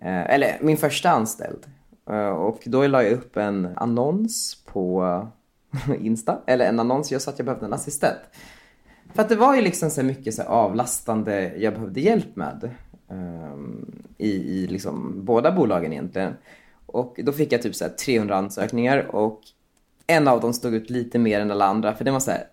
[0.00, 1.66] Eh, eller min första anställd.
[2.10, 5.04] Eh, och då la jag upp en annons på
[5.72, 6.38] eh, Insta.
[6.46, 8.20] Eller en annons, jag sa att jag behövde en assistent.
[9.14, 12.70] För att det var ju liksom så mycket så avlastande jag behövde hjälp med.
[13.08, 16.34] Um, I, i liksom båda bolagen egentligen.
[16.86, 19.40] Och då fick jag typ så här 300 ansökningar och
[20.06, 22.46] en av dem stod ut lite mer än alla andra för den var så här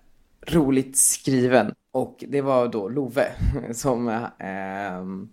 [0.48, 1.74] roligt skriven.
[1.91, 3.28] Och det var då Love
[3.74, 4.08] som,
[5.00, 5.30] um,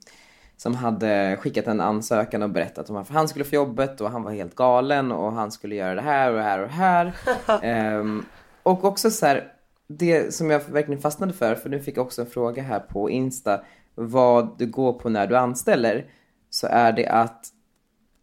[0.62, 4.22] som hade skickat en ansökan och berättat om varför han skulle få jobbet och han
[4.22, 7.12] var helt galen och han skulle göra det här och det här och det här.
[7.62, 8.25] Ehm,
[8.62, 9.53] och också så här,
[9.87, 13.11] det som jag verkligen fastnade för, för nu fick jag också en fråga här på
[13.11, 13.61] Insta,
[13.94, 16.07] vad du går på när du anställer,
[16.51, 17.46] så är det att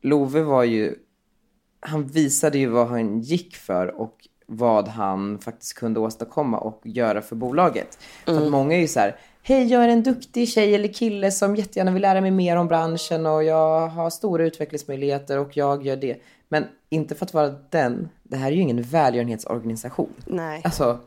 [0.01, 0.95] Love var ju,
[1.79, 7.21] han visade ju vad han gick för och vad han faktiskt kunde åstadkomma och göra
[7.21, 7.99] för bolaget.
[8.25, 9.15] För att många är ju så här,
[9.49, 12.67] hej jag är en duktig tjej eller kille som jättegärna vill lära mig mer om
[12.67, 16.21] branschen och jag har stora utvecklingsmöjligheter och jag gör det.
[16.49, 20.13] Men inte för att vara den, det här är ju ingen välgörenhetsorganisation.
[20.25, 20.61] Nej.
[20.63, 20.99] Alltså,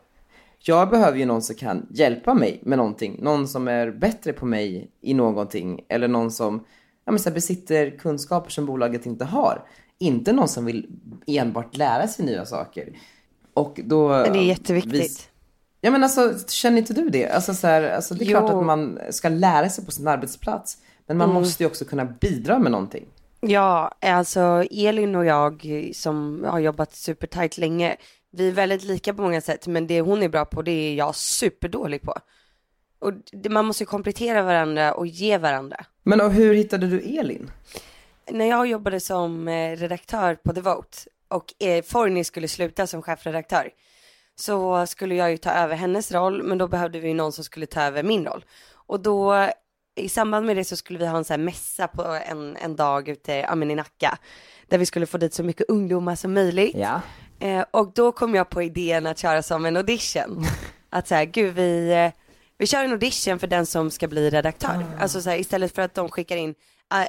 [0.59, 3.19] jag behöver ju någon som kan hjälpa mig med någonting.
[3.23, 5.85] Någon som är bättre på mig i någonting.
[5.89, 6.65] Eller någon som
[7.05, 9.67] ja, men så här, besitter kunskaper som bolaget inte har.
[9.99, 10.87] Inte någon som vill
[11.27, 12.99] enbart lära sig nya saker.
[13.55, 14.09] Och då...
[14.09, 15.32] Men det är jätteviktigt.
[15.85, 17.29] Ja men alltså, känner inte du det?
[17.29, 18.59] Alltså, så här, alltså det är klart Jo.
[18.59, 20.77] att man ska lära sig på sin arbetsplats.
[21.07, 23.05] Men man måste ju också kunna bidra med någonting.
[23.41, 27.97] Ja, alltså Elin och jag som har jobbat supertajt länge,
[28.33, 30.95] vi är väldigt lika på många sätt, men det hon är bra på, det är
[30.95, 32.15] jag superdålig på.
[32.99, 35.85] Och det, man måste komplettera varandra och ge varandra.
[36.03, 37.51] Men och hur hittade du Elin?
[38.31, 43.03] När jag jobbade som eh, redaktör på The Vote och eh, Forni skulle sluta som
[43.03, 43.71] chefredaktör
[44.37, 47.67] så skulle jag ju ta över hennes roll men då behövde vi någon som skulle
[47.67, 48.45] ta över min roll.
[48.73, 49.49] Och då
[49.95, 52.77] i samband med det så skulle vi ha en sån här mässa på en, en
[52.77, 54.19] dag ute ja, men i Nacka
[54.69, 56.77] där vi skulle få dit så mycket ungdomar som möjligt.
[56.77, 57.01] Ja.
[57.41, 60.45] Eh, och då kom jag på idén att köra som en audition.
[60.91, 62.21] Att så här, gud vi, eh,
[62.59, 64.85] vi kör en audition för den som ska bli redaktör.
[65.01, 66.55] Alltså så här, istället för att de skickar in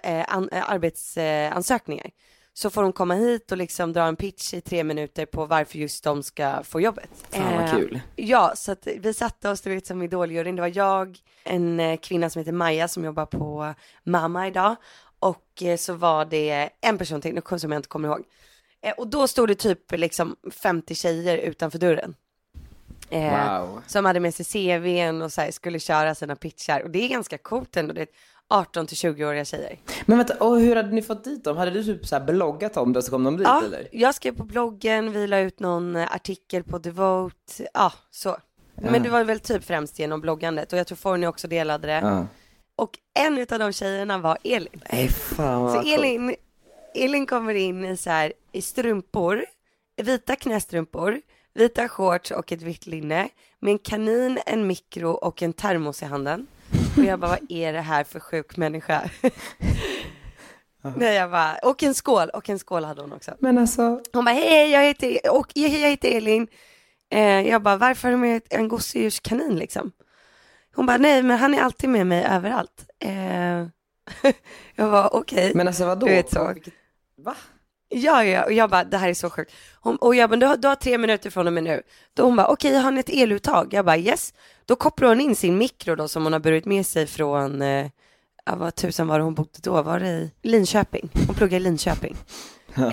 [0.03, 2.09] äh, an, äh, arbetsansökningar.
[2.53, 5.77] Så får de komma hit och liksom dra en pitch i tre minuter på varför
[5.77, 7.09] just de ska få jobbet.
[7.29, 7.99] Fan, vad Eh, kul.
[8.15, 11.97] Ja, så att vi satte oss, du vet som idoljuryn, det var jag, en eh,
[11.97, 14.75] kvinna som heter Maja som jobbar på Mamma idag
[15.19, 18.23] och eh, så var det en person till, nu som jag inte kommer ihåg.
[18.81, 22.15] Eh, och då stod det typ liksom 50 tjejer utanför dörren.
[23.09, 23.81] Eh, Wow.
[23.87, 27.09] Som hade med sig CVn och så här, skulle köra sina pitchar och det är
[27.09, 28.07] ganska coolt ändå, det
[28.53, 29.77] 18 till 20-åriga tjejer.
[30.05, 31.57] Men vänta, och hur hade ni fått dit dem?
[31.57, 33.87] Hade du typ så här bloggat om det så kom de dit Ja, eller?
[33.91, 38.37] jag skrev på bloggen, vi la ut någon eh, artikel på Devote, ja så.
[38.75, 41.93] Men det var väl typ främst genom bloggandet och jag tror Forni också delade det.
[41.93, 42.27] Ja.
[42.75, 44.81] Och en av de tjejerna var Elin.
[44.91, 45.93] Nej fan vad Så.
[45.93, 46.35] Elin,
[46.95, 49.45] Elin kommer in i så här, i strumpor,
[50.01, 51.21] vita knästrumpor,
[51.53, 56.05] vita shorts och ett vitt linne med en kanin, en mikro och en termos i
[56.05, 56.47] handen.
[56.97, 59.09] Och jag bara, vad är det här för sjuk människa?
[60.95, 63.31] Nej, jag bara, och en skål, och en skål hade hon också.
[63.39, 66.47] Men alltså, Hon bara, hej, jag heter, och, hej, jag heter Elin.
[67.09, 69.91] Eh, jag bara, varför har du med en gosedjurskanin liksom?
[70.75, 72.85] Hon bara, nej, men han är alltid med mig överallt.
[72.99, 73.11] Eh,
[74.75, 75.51] jag bara, okej.
[75.55, 76.07] men alltså vadå?
[76.07, 76.55] Du vet så.
[77.17, 77.35] Va?
[77.93, 79.51] Ja, ja, och jag bara, det här är så sjukt.
[79.81, 81.81] Hon, och jag bara, du har, du har tre minuter från och med nu.
[82.13, 83.67] Då hon bara, okej, har ni ett eluttag?
[83.73, 84.33] Jag bara, yes.
[84.65, 87.87] Då kopplar hon in sin mikro då som hon har burit med sig från, eh,
[88.45, 89.81] ja, vad tusan var det hon bodde då?
[89.81, 91.09] Var det i Linköping?
[91.27, 92.15] Hon pluggar i Linköping.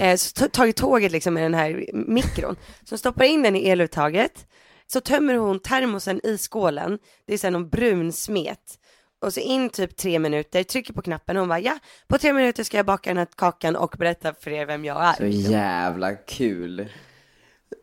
[0.00, 2.56] Eh, så ta- tagit tåget liksom med den här mikron.
[2.84, 4.46] Så hon stoppar in den i eluttaget.
[4.86, 6.98] Så tömmer hon termosen i skålen.
[7.26, 8.78] Det är sen någon brun smet.
[9.20, 11.78] Och så in typ tre minuter, trycker på knappen och hon bara ja,
[12.08, 15.04] på tre minuter ska jag baka den här kakan och berätta för er vem jag
[15.04, 15.12] är.
[15.12, 16.88] Så jävla kul.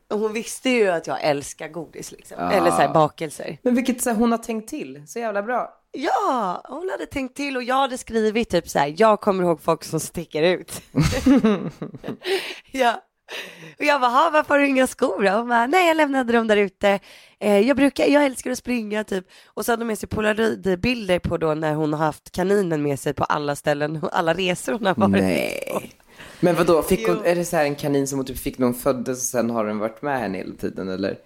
[0.09, 2.37] Och hon visste ju att jag älskar godis liksom.
[2.39, 2.51] Ja.
[2.51, 3.57] Eller så här bakelser.
[3.61, 5.03] Men vilket så här, hon har tänkt till.
[5.07, 5.73] Så jävla bra.
[5.91, 9.61] Ja, hon hade tänkt till och jag hade skrivit typ så här, jag kommer ihåg
[9.61, 10.81] folk som sticker ut.
[12.71, 13.01] ja.
[13.79, 15.29] Och jag bara, "Ha, varför har du inga skor då?
[15.31, 16.99] Hon bara, nej jag lämnade dem där ute.
[17.39, 19.25] Eh, jag brukar, jag älskar att springa typ.
[19.45, 22.99] Och så hade hon med sig polaroidbilder på då när hon har haft kaninen med
[22.99, 25.19] sig på alla ställen, alla resor hon har varit på.
[25.21, 25.91] Nej.
[26.39, 28.65] Men vadå, fick hon, är det så här en kanin som hon typ fick när
[28.67, 31.17] hon föddes och sen har den varit med henne hela tiden eller?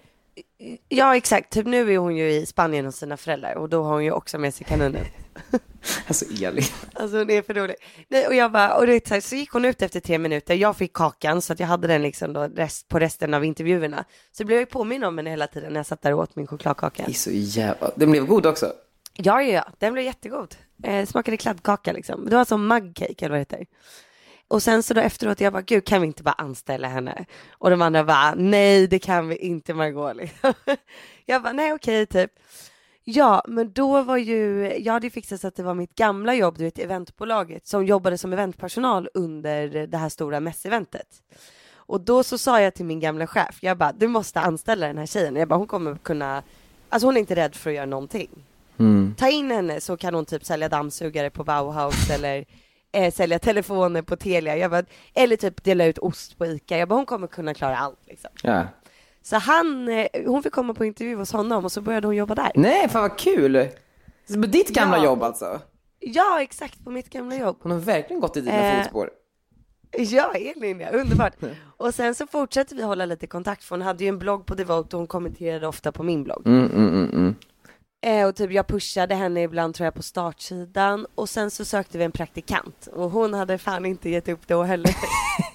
[0.88, 3.92] Ja exakt, typ nu är hon ju i Spanien hos sina föräldrar och då har
[3.92, 5.04] hon ju också med sig kaninen.
[6.06, 6.64] Alltså Elin.
[6.92, 7.76] Alltså det är för roligt.
[8.08, 10.54] Nej, och jag bara, och det, så, här, så gick hon ut efter tre minuter,
[10.54, 14.04] jag fick kakan så att jag hade den liksom då rest, på resten av intervjuerna.
[14.32, 16.46] Så blev jag påminn om henne hela tiden när jag satt där och åt min
[16.46, 17.02] chokladkaka.
[17.06, 17.90] Det är så jävla...
[17.96, 18.72] Den blev god också.
[19.16, 20.54] Ja, ja, ja, den blev jättegod.
[20.82, 22.28] Eh, smakade kladdkaka liksom.
[22.28, 23.66] Det var som mugcake eller vad det heter.
[24.48, 27.24] Och sen så då efteråt, jag bara, gud kan vi inte bara anställa henne?
[27.50, 30.16] Och de andra bara, nej det kan vi inte Margot.
[31.26, 32.30] Jag bara, nej okej typ.
[33.04, 36.34] Ja, men då var ju, jag hade ju fixat så att det var mitt gamla
[36.34, 41.06] jobb, du vet eventbolaget, som jobbade som eventpersonal under det här stora mässeventet.
[41.74, 44.98] Och då så sa jag till min gamla chef, jag bara, du måste anställa den
[44.98, 45.36] här tjejen.
[45.36, 46.42] Jag bara, hon kommer kunna,
[46.88, 48.30] alltså hon är inte rädd för att göra någonting.
[49.18, 52.44] Ta in henne så kan hon typ sälja dammsugare på Bauhaus eller
[52.92, 54.56] eh, sälja telefoner på Telia.
[54.56, 54.84] Jag bara,
[55.14, 56.76] eller typ dela ut ost på Ica.
[56.78, 58.30] Jag bara, hon kommer kunna klara allt liksom.
[58.42, 58.64] Ja.
[59.22, 62.34] Så han, eh, hon fick komma på intervju hos honom och så började hon jobba
[62.34, 62.52] där.
[62.54, 63.68] Nej, fan vad kul.
[64.28, 65.04] Så på ditt gamla Ja.
[65.04, 65.60] jobb alltså?
[65.98, 67.56] Ja, exakt på mitt gamla jobb.
[67.62, 69.10] Hon har verkligen gått i dina Eh, fotspår.
[69.98, 71.32] Ja, Elin ja, underbart.
[71.76, 74.54] Och sen så fortsatte vi hålla lite kontakt för hon hade ju en blogg på
[74.54, 76.46] Devote och hon kommenterade ofta på min blogg.
[76.46, 77.34] Mm, mm, mm, mm.
[78.06, 81.98] Eh, och typ jag pushade henne ibland tror jag på startsidan och sen så sökte
[81.98, 84.90] vi en praktikant och hon hade fan inte gett upp då heller.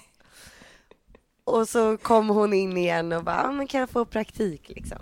[1.48, 4.98] och så kom hon in igen och bara, ah, men kan jag få praktik liksom?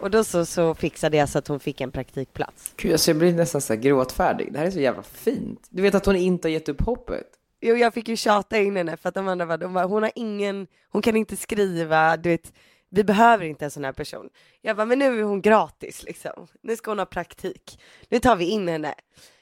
[0.00, 2.72] Och då så, så fixade jag så att hon fick en praktikplats.
[2.76, 4.52] Gud, alltså jag blir nästan så här gråtfärdig.
[4.52, 5.66] Det här är så jävla fint.
[5.70, 7.26] Du vet att hon inte har gett upp hoppet.
[7.60, 10.02] Jo, jag fick ju tjata in henne för att de andra var, de bara, hon
[10.02, 12.52] har ingen, hon kan inte skriva, du vet,
[12.90, 14.28] vi behöver inte en sån här person.
[14.62, 16.46] Jag bara, men nu är hon gratis liksom.
[16.62, 17.80] Nu ska hon ha praktik.
[18.08, 18.94] Nu tar vi in henne.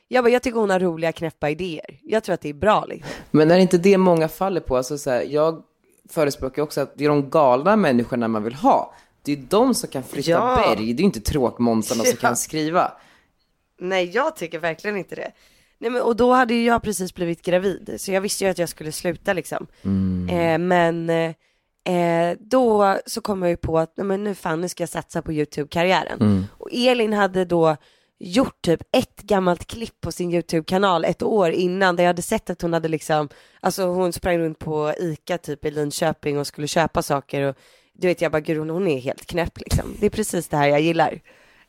[0.09, 1.99] Jag bara, jag tycker hon har roliga knäppa idéer.
[2.03, 3.11] Jag tror att det är bra liksom.
[3.31, 4.77] Men är det inte det många faller på?
[4.77, 5.63] Alltså så här, jag
[6.11, 8.95] förespråkar också att det är de galna människorna man vill ha.
[9.23, 10.57] Det är de som kan flytta Ja.
[10.77, 10.93] berg.
[10.95, 12.21] Det är inte tråkmånsarna som Ja.
[12.21, 12.93] kan skriva.
[13.81, 15.33] Nej, jag tycker verkligen inte det.
[15.79, 18.59] Nej, men, och då hade ju jag precis blivit gravid, så jag visste ju att
[18.59, 19.67] jag skulle sluta liksom.
[20.31, 24.61] Eh, men eh, eh, då så kom jag ju på att nej, men nu fan,
[24.61, 26.47] nu ska jag satsa på YouTube-karriären.
[26.59, 27.77] Och Elin hade då
[28.21, 32.51] gjort typ ett gammalt klipp på sin YouTube-kanal ett år innan där jag hade sett
[32.51, 33.29] att hon hade liksom,
[33.61, 37.57] alltså hon sprang runt på ICA typ i Linköping och skulle köpa saker och
[37.95, 39.97] du vet jag bara gud hon, är helt knäpp liksom.
[40.01, 41.21] Det är precis det här jag gillar.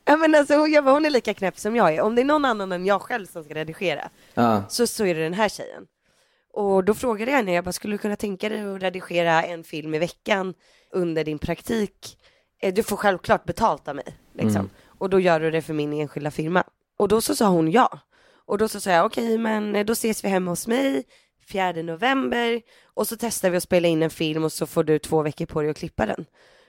[0.06, 2.02] Ja men alltså hon, jag bara, hon är lika knäpp som jag är.
[2.02, 4.64] Om det är någon annan än jag själv som ska redigera Ja.
[4.70, 5.84] så, så är det den här tjejen.
[6.54, 9.64] Och då frågade jag henne, jag bara, skulle du kunna tänka dig att redigera en
[9.64, 10.54] film i veckan
[10.94, 12.18] under din praktik?
[12.62, 14.70] Eh, Du får självklart betalt av mig, liksom.
[15.00, 16.64] Och då gör du det för min enskilda firma.
[16.98, 18.00] Och då så sa hon ja.
[18.46, 21.04] Och då så sa jag, okej, men eh, då ses vi hemma hos mig
[21.52, 22.62] 4 november
[22.94, 25.46] och så testar vi att spela in en film och så får du två veckor
[25.46, 26.26] på dig att klippa den.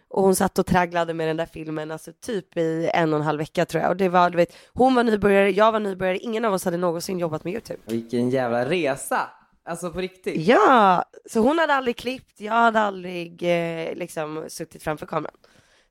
[0.09, 3.25] Och hon satt och tragglade med den där filmen, alltså typ i en och en
[3.25, 3.91] halv vecka tror jag.
[3.91, 6.77] Och det var, du vet, hon var nybörjare, jag var nybörjare, ingen av oss hade
[6.77, 7.81] någonsin jobbat med YouTube.
[7.87, 9.31] Vilken jävla resa.
[9.65, 10.47] Alltså på riktigt.
[10.47, 15.37] Ja, så hon hade aldrig klippt, jag hade aldrig eh, liksom suttit framför kameran.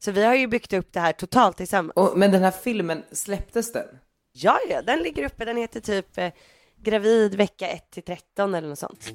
[0.02, 1.94] Så vi har ju byggt upp det här totalt tillsammans.
[1.96, 3.86] Och, men den här filmen, släpptes den?
[4.32, 6.32] Ja, ja, den ligger uppe, den heter typ eh,
[6.78, 9.06] Gravid vecka 1 till 13 eller något sånt.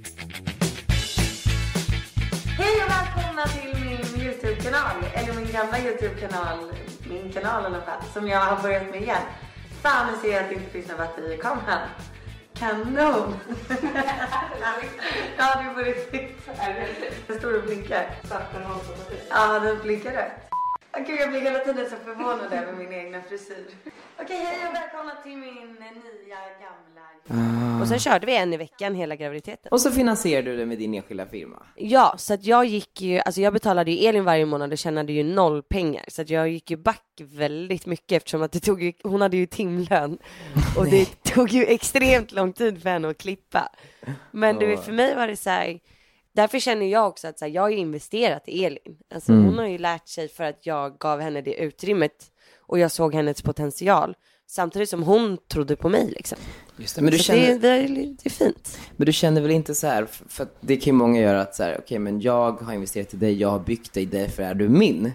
[2.59, 6.59] Hej och välkomna till min YouTube-kanal, eller min gamla YouTube-kanal,
[7.09, 9.23] min kanal i alla fall, som jag har börjat med igen.
[9.83, 11.89] Fan, nu ser jag att det inte finns några batteri i kameran.
[12.55, 13.35] Kanon!
[15.39, 16.49] ja, det är på riktigt.
[17.27, 18.21] Den står och blinkar.
[19.31, 20.54] Ja, den blinkar rött.
[20.97, 23.67] Gud, jag blir hela tiden så förvånad över min egna frisyr.
[24.21, 27.81] Okej, hej och välkomna till min eh, nya gamla...
[27.83, 29.69] Och sen körde vi en i veckan hela graviditeten.
[29.73, 31.63] Och så finansierar du det med din enskilda firma.
[31.77, 35.13] Ja, så att jag gick ju, alltså jag betalade ju Elin varje månad och tjänade
[35.13, 36.05] ju noll pengar.
[36.09, 39.37] Så att jag gick ju back väldigt mycket eftersom att det tog ju, hon hade
[39.37, 40.19] ju timlön.
[40.79, 43.69] Och det tog ju extremt lång tid för henne att klippa.
[44.31, 45.79] Men du vet, för mig var det så här,
[46.35, 48.97] därför känner jag också att så här, jag har ju investerat i Elin.
[49.15, 52.91] Alltså hon har ju lärt sig för att jag gav henne det utrymmet och jag
[52.91, 54.17] såg hennes potential.
[54.47, 56.39] Samtidigt som hon trodde på mig liksom.
[56.77, 57.03] Just det.
[57.03, 58.79] Men du, Så känner, det, är, det är fint.
[58.97, 61.63] men du känner väl inte så här, för det kan ju många göra att så
[61.63, 64.69] här, okej men jag har investerat i dig, jag har byggt dig, därför är du
[64.69, 65.13] min.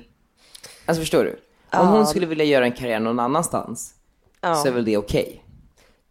[0.85, 1.39] Alltså förstår du?
[1.79, 3.93] Om hon skulle vilja göra en karriär någon annanstans,
[4.41, 4.55] Ja.
[4.55, 5.43] så är väl det okej?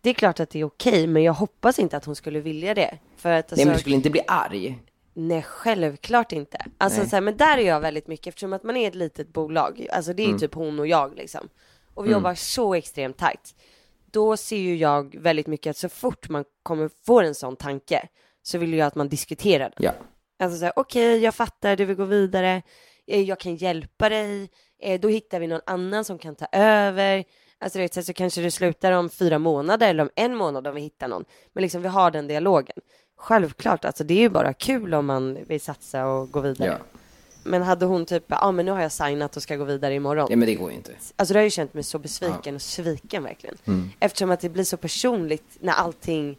[0.00, 2.74] Det är klart att det är okej, men jag hoppas inte att hon skulle vilja
[2.74, 2.98] det.
[3.16, 4.78] För att alltså, Nej men du skulle inte bli arg.
[5.18, 6.58] Nej, självklart inte.
[6.78, 9.32] Alltså så här, men där är jag väldigt mycket, eftersom att man är ett litet
[9.32, 9.86] bolag.
[9.92, 10.38] Alltså det är Mm.
[10.38, 11.48] typ hon och jag liksom.
[11.94, 13.54] Och vi jobbar så extremt tajt.
[14.10, 18.08] Då ser ju jag väldigt mycket att så fort man kommer få en sån tanke
[18.42, 19.84] så vill jag att man diskuterar den.
[19.84, 19.92] Ja.
[20.38, 22.62] Alltså såhär, okej jag fattar, du vill gå vidare,
[23.06, 24.50] eh, jag kan hjälpa dig,
[24.82, 27.24] eh, då hittar vi någon annan som kan ta över.
[27.58, 30.74] Alltså vet, så, så kanske det slutar om fyra månader eller om en månad om
[30.74, 31.24] vi hittar någon.
[31.52, 32.76] Men liksom vi har den dialogen.
[33.18, 36.68] Självklart, alltså det är ju bara kul om man vill satsa och gå vidare.
[36.68, 36.98] Ja.
[37.44, 39.94] Men hade hon typ, ja ah, men nu har jag signat och ska gå vidare
[39.94, 40.26] imorgon.
[40.30, 40.92] ja, men det går ju inte.
[41.16, 43.56] Alltså då har jag ju känt mig så besviken och sviken verkligen.
[43.64, 43.90] Mm.
[44.00, 46.38] Eftersom att det blir så personligt när allting,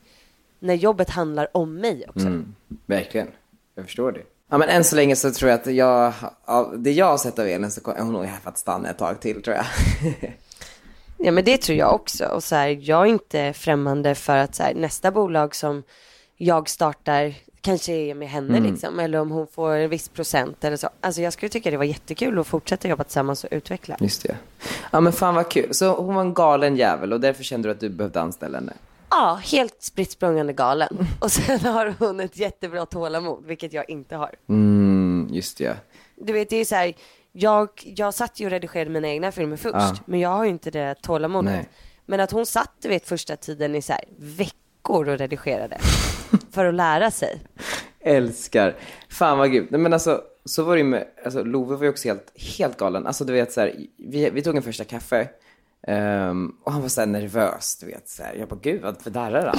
[0.60, 2.28] när jobbet handlar om mig också.
[2.28, 2.56] Mm.
[2.86, 3.28] Verkligen.
[3.76, 4.22] Jag förstår det.
[4.50, 6.14] Ja men än så länge så tror jag att jag,
[6.46, 8.90] av det jag har sett av Elin så är hon nog här för att stanna
[8.90, 9.66] ett tag till tror jag.
[11.22, 14.56] Ja men det tror jag också och så här, jag är inte främmande för att
[14.56, 15.84] så här, nästa bolag som
[16.42, 18.72] jag startar kanske är med henne Mm.
[18.72, 20.90] liksom eller om hon får en viss procent eller så.
[21.02, 23.98] Alltså jag skulle tycka det var jättekul att fortsätta jobba tillsammans och utveckla.
[24.00, 24.38] Just det.
[24.92, 25.74] Ja men fan vad kul.
[25.74, 28.74] Så hon var en galen jävel och därför kände du att du behövde anställa henne?
[29.10, 30.20] Ja, helt spritt
[30.56, 31.08] galen.
[31.20, 34.32] Och sen har hon ett jättebra tålamod, vilket jag inte har.
[34.50, 35.78] Mm, just det.
[36.16, 36.94] Du vet, det är så här,
[37.32, 39.96] jag, jag satt ju och redigerade mina egna filmer först, Ja.
[40.06, 41.52] men jag har ju inte det tålamodet.
[41.54, 41.70] Nej.
[42.06, 45.78] Men att hon satt, du vet, första tiden i så här veckor och redigerade
[46.52, 47.42] för att lära sig.
[48.00, 48.76] Älskar.
[49.10, 49.72] Fan vad grymt.
[49.72, 52.78] Nej men alltså, så var det ju med, alltså Love var ju också helt, helt
[52.78, 53.08] galen.
[53.08, 55.28] Alltså du vet så här, vi, vi tog en första kaffe.
[55.88, 58.10] um, och han var så här nervös, du vet.
[58.10, 58.36] Så här.
[58.36, 59.58] Jag bara, gud vad darrar han?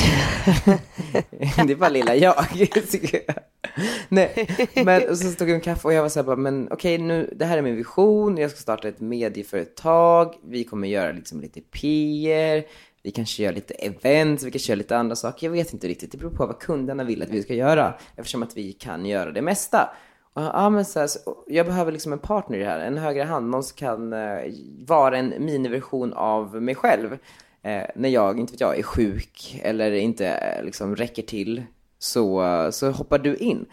[1.66, 2.44] det är bara lilla jag.
[4.08, 6.68] Nej, men och så tog vi en kaffe och jag var så här bara, men
[6.70, 8.36] okej nu, det här är min vision.
[8.36, 10.34] Jag ska starta ett medieföretag.
[10.44, 12.64] Vi kommer göra liksom lite PR.
[13.02, 15.46] Vi kanske gör lite events, vi kanske gör lite andra saker.
[15.46, 16.12] Jag vet inte riktigt.
[16.12, 17.94] Det beror på vad kunderna vill att vi ska göra.
[18.16, 19.90] Eftersom att vi kan göra det mesta.
[20.32, 22.80] Och, ja, men så här, så, jag behöver liksom en partner i det här.
[22.80, 23.50] En högre hand.
[23.50, 24.52] Någon som kan eh,
[24.86, 27.18] vara en miniversion av mig själv.
[27.62, 31.62] Eh, när jag, inte vet jag, är sjuk eller inte eh, liksom räcker till.
[31.98, 33.66] Så, så hoppar du in.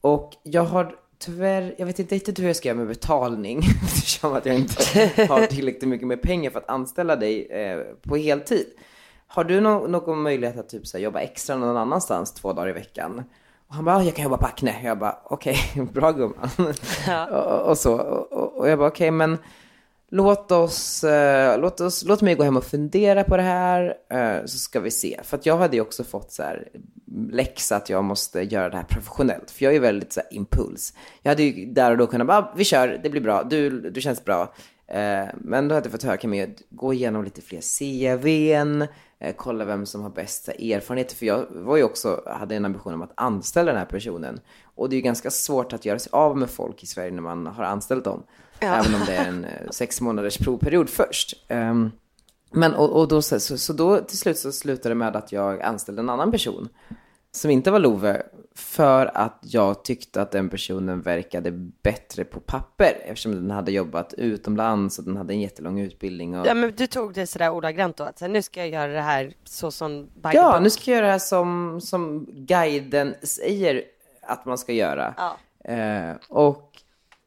[0.00, 3.58] Och jag har tyvärr, jag vet inte riktigt hur jag ska göra med betalning.
[3.84, 8.16] Eftersom att jag inte har tillräckligt mycket med pengar för att anställa dig eh, på
[8.16, 8.66] heltid.
[9.26, 12.68] Har du nå- någon möjlighet att typ så här, jobba extra någon annanstans två dagar
[12.68, 13.22] i veckan?
[13.68, 14.74] Och han bara, "Ja, jag kan jobba på Acne.
[14.84, 15.56] Jag bara, okej,
[15.92, 16.50] bra gumman.
[17.30, 17.94] och, och så.
[17.94, 19.38] Och, och jag bara, okej, men
[20.10, 24.44] låt oss, eh, låt oss, låt mig gå hem och fundera på det här, eh,
[24.44, 25.20] så ska vi se.
[25.22, 26.68] För att jag hade ju också fått så här
[27.08, 29.50] mm, läxa att jag måste göra det här professionellt.
[29.50, 30.92] För jag är väldigt så här impuls.
[31.22, 33.90] Jag hade ju där och då kunnat bara, ah, vi kör, det blir bra, du,
[33.90, 34.54] du känns bra.
[34.86, 38.82] Eh, men då hade jag fått höra, kan jag gå igenom lite fler CVn,
[39.18, 41.16] eh, kolla vem som har bästa erfarenheter.
[41.16, 44.40] För jag var ju också, hade en ambition om att anställa den här personen.
[44.74, 47.22] Och det är ju ganska svårt att göra sig av med folk i Sverige när
[47.22, 48.22] man har anställt dem.
[48.64, 51.34] Även om det är en eh, sex månaders provperiod först.
[51.48, 51.92] Um,
[52.50, 55.62] men och, och då, så, så då till slut så slutade det med att jag
[55.62, 56.68] anställde en annan person.
[57.32, 58.22] Som inte var Love.
[58.56, 61.50] För att jag tyckte att den personen verkade
[61.82, 62.98] bättre på papper.
[63.04, 66.38] Eftersom den hade jobbat utomlands och den hade en jättelång utbildning.
[66.38, 66.46] Och...
[66.46, 69.32] Ja men du tog det sådär ordagrant då, att nu ska jag göra det här
[69.44, 73.82] så som Ja, nu ska jag göra det här som, som guiden säger
[74.22, 75.14] att man ska göra.
[75.16, 75.36] Ja.
[75.72, 76.83] Eh, och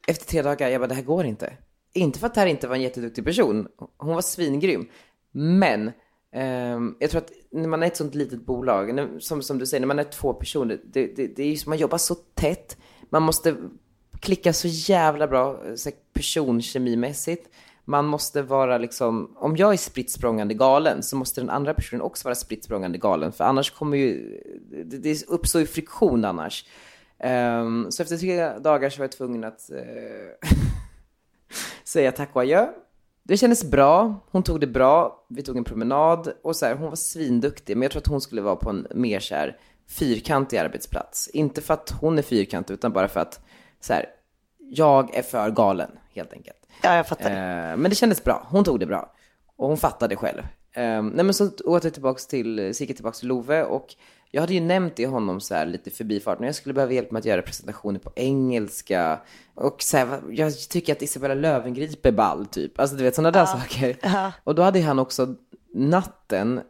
[0.07, 1.53] efter tre dagar, jag bara, det här går inte.
[1.93, 3.67] Inte för att det här inte var en jätteduktig person.
[3.97, 4.87] Hon var svingrym.
[5.31, 5.91] Men
[6.33, 9.65] ehm, jag tror att när man är ett sånt litet bolag, när- som, som du
[9.65, 12.15] säger, när man är två personer, det, det, det är ju som man jobbar så
[12.15, 12.77] tätt.
[13.09, 13.55] Man måste
[14.19, 17.49] klicka så jävla bra eh, så personkemimässigt.
[17.85, 22.01] Man måste vara liksom, om jag är spritt språngande galen så måste den andra personen
[22.01, 23.31] också vara spritt språngande galen.
[23.31, 24.41] För annars kommer ju,
[24.85, 26.65] det, det uppstår ju friktion annars.
[27.19, 30.49] Ehm, så efter tre dagar så var jag tvungen att eh,
[31.83, 32.67] säga tack och adjö.
[33.23, 36.89] Det kändes bra, hon tog det bra, vi tog en promenad och så här, hon
[36.89, 39.57] var svinduktig, men jag tror att hon skulle vara på en mer så här
[39.89, 41.27] fyrkantig arbetsplats.
[41.27, 43.39] Inte för att hon är fyrkantig, utan bara för att
[43.79, 44.05] så här,
[44.57, 46.57] jag är för galen, helt enkelt.
[46.83, 47.29] Ja, jag fattar.
[47.29, 49.13] Eh, men det kändes bra, hon tog det bra.
[49.55, 50.41] Och hon fattade själv.
[50.71, 53.95] Eh, nej men så åt jag tillbaks till, så gick jag tillbaks till Love och
[54.31, 57.11] jag hade ju nämnt till honom så här lite förbifart, när jag skulle behöva hjälp
[57.11, 59.19] med att göra presentationer på engelska.
[59.55, 62.79] Och så här, jag tycker att Isabella Löwengrip är ball typ.
[62.79, 63.97] Alltså du vet sådana där saker.
[64.43, 65.35] Och då hade han också
[65.73, 66.61] natten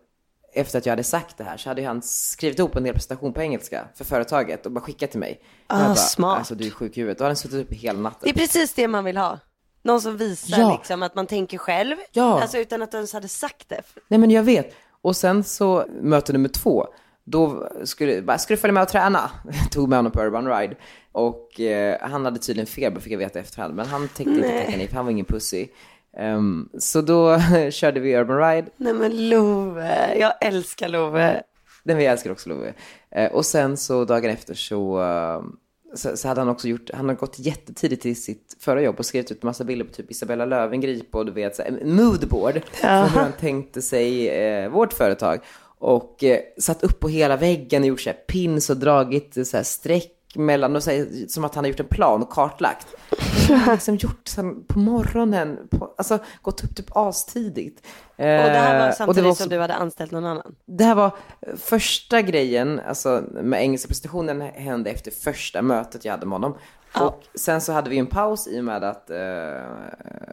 [0.53, 3.33] efter att jag hade sagt det här så hade han skrivit ihop en hel presentation
[3.33, 5.41] på engelska för företaget och bara skickat till mig.
[5.67, 6.37] Ah, jag bara, smart.
[6.37, 7.17] Alltså du är sjuk i huvudet.
[7.17, 8.19] Då hade han suttit uppe hela natten.
[8.23, 9.39] Det är precis det man vill ha.
[9.83, 10.77] Någon som visar Ja.
[10.77, 11.95] liksom att man tänker själv.
[12.11, 12.41] Ja.
[12.41, 13.81] Alltså utan att du ens hade sagt det.
[14.07, 14.73] Nej men jag vet.
[15.01, 16.87] Och sen så möte nummer två,
[17.29, 19.31] då skulle, bara, ska du följa med och träna?
[19.43, 20.75] Jag tog med honom på Urban Ride.
[21.11, 23.75] Och eh, han hade tydligen feber fick jag veta i efterhand.
[23.75, 25.67] Men han tänkte inte tacka nej för han var ingen pussy.
[26.17, 27.39] Ehm, så då
[27.71, 28.67] körde vi Urban Ride.
[28.77, 31.43] Nej men Love, jag älskar Love.
[31.83, 32.73] Den vi älskar också Love.
[33.11, 35.41] Eh, och sen så dagen efter så, eh,
[35.95, 39.05] så, så hade han också gjort, han har gått jättetidigt till sitt förra jobb och
[39.05, 42.61] skrivit ut massa bilder på typ Isabella Löwengrip och du vet så här, en moodboard
[42.71, 45.39] för hur han tänkte sig eh, vårt företag.
[45.79, 49.43] Och eh, satt upp på hela väggen och gjort så här pins och dragit eh,
[49.43, 52.29] så här streck mellan och så här, som att han har gjort en plan och
[52.29, 52.87] kartlagt.
[53.65, 57.77] Har liksom gjort här, på morgonen, på, alltså gått upp typ astidigt.
[58.15, 60.55] Och det här var Eh, samtidigt också- som du hade anställt någon annan.
[60.65, 61.11] det här var
[61.57, 66.57] första grejen, alltså med engelska presentationen hände efter första mötet jag hade med honom.
[67.01, 69.17] Och sen så hade vi en paus i och med att eh,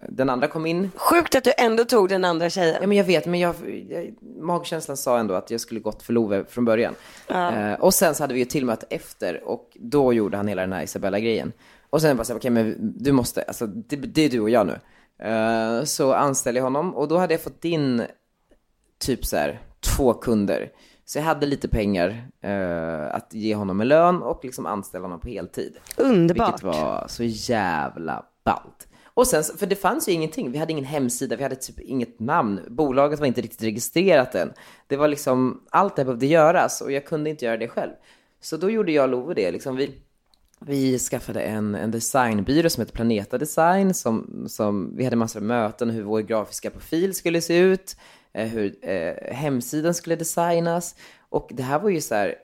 [0.08, 0.90] den andra kom in.
[0.96, 2.88] Sjukt att du ändå tog den andra Ja tjejen.
[2.88, 3.54] men jag vet, men jag,
[3.88, 6.94] jag, magkänslan sa ändå att jag skulle gått för Love från början.
[7.28, 10.62] Eh, och sen så hade vi ett till möte efter och då gjorde han hela
[10.62, 11.52] den här Isabella-grejen.
[11.90, 14.66] Och sen bara så okej men du måste, alltså det, det är du och jag
[14.66, 14.78] nu.
[15.28, 18.02] Eh, så anställde jag honom och då hade jag fått in
[18.98, 20.70] typ så här två kunder.
[21.04, 25.20] Så jag hade lite pengar eh, att ge honom en lön och liksom anställa honom
[25.20, 25.76] på heltid.
[25.96, 26.48] Underbart.
[26.48, 28.88] Vilket var så jävla ballt.
[29.14, 30.52] Och sen, för det fanns ju ingenting.
[30.52, 32.60] Vi hade ingen hemsida, vi hade typ inget namn.
[32.68, 34.52] Bolaget var inte riktigt registrerat än.
[34.86, 37.92] Det var liksom, allt det behövde göras och jag kunde inte göra det själv.
[38.40, 39.50] Så då gjorde jag och Love det.
[39.50, 39.94] Liksom vi,
[40.60, 43.94] vi skaffade en, en designbyrå som heter Planeta Design.
[43.94, 47.96] Som, som, vi hade massor av möten hur vår grafiska profil skulle se ut.
[48.34, 50.94] Eh, hur eh, hemsidan skulle designas.
[51.28, 52.34] Och det här var ju så här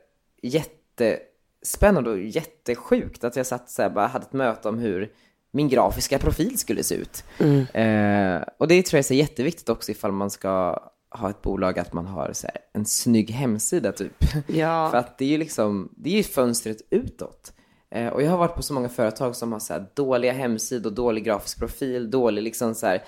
[0.43, 3.25] jättespännande och jättesjukt.
[3.25, 5.13] Att jag satt så här, bara hade ett möte om hur
[5.51, 7.25] min grafiska profil skulle se ut.
[7.75, 10.81] Eh, och det tror jag är jätteviktigt också ifall man ska
[11.11, 14.25] ha ett bolag att man har så här, en snygg hemsida typ.
[14.47, 14.89] Ja.
[14.91, 17.53] För att det är ju liksom, det är ju fönstret utåt.
[17.91, 20.91] Eh, och jag har varit på så många företag som har så här dåliga hemsidor,
[20.91, 23.03] dålig grafisk profil, dålig liksom så här.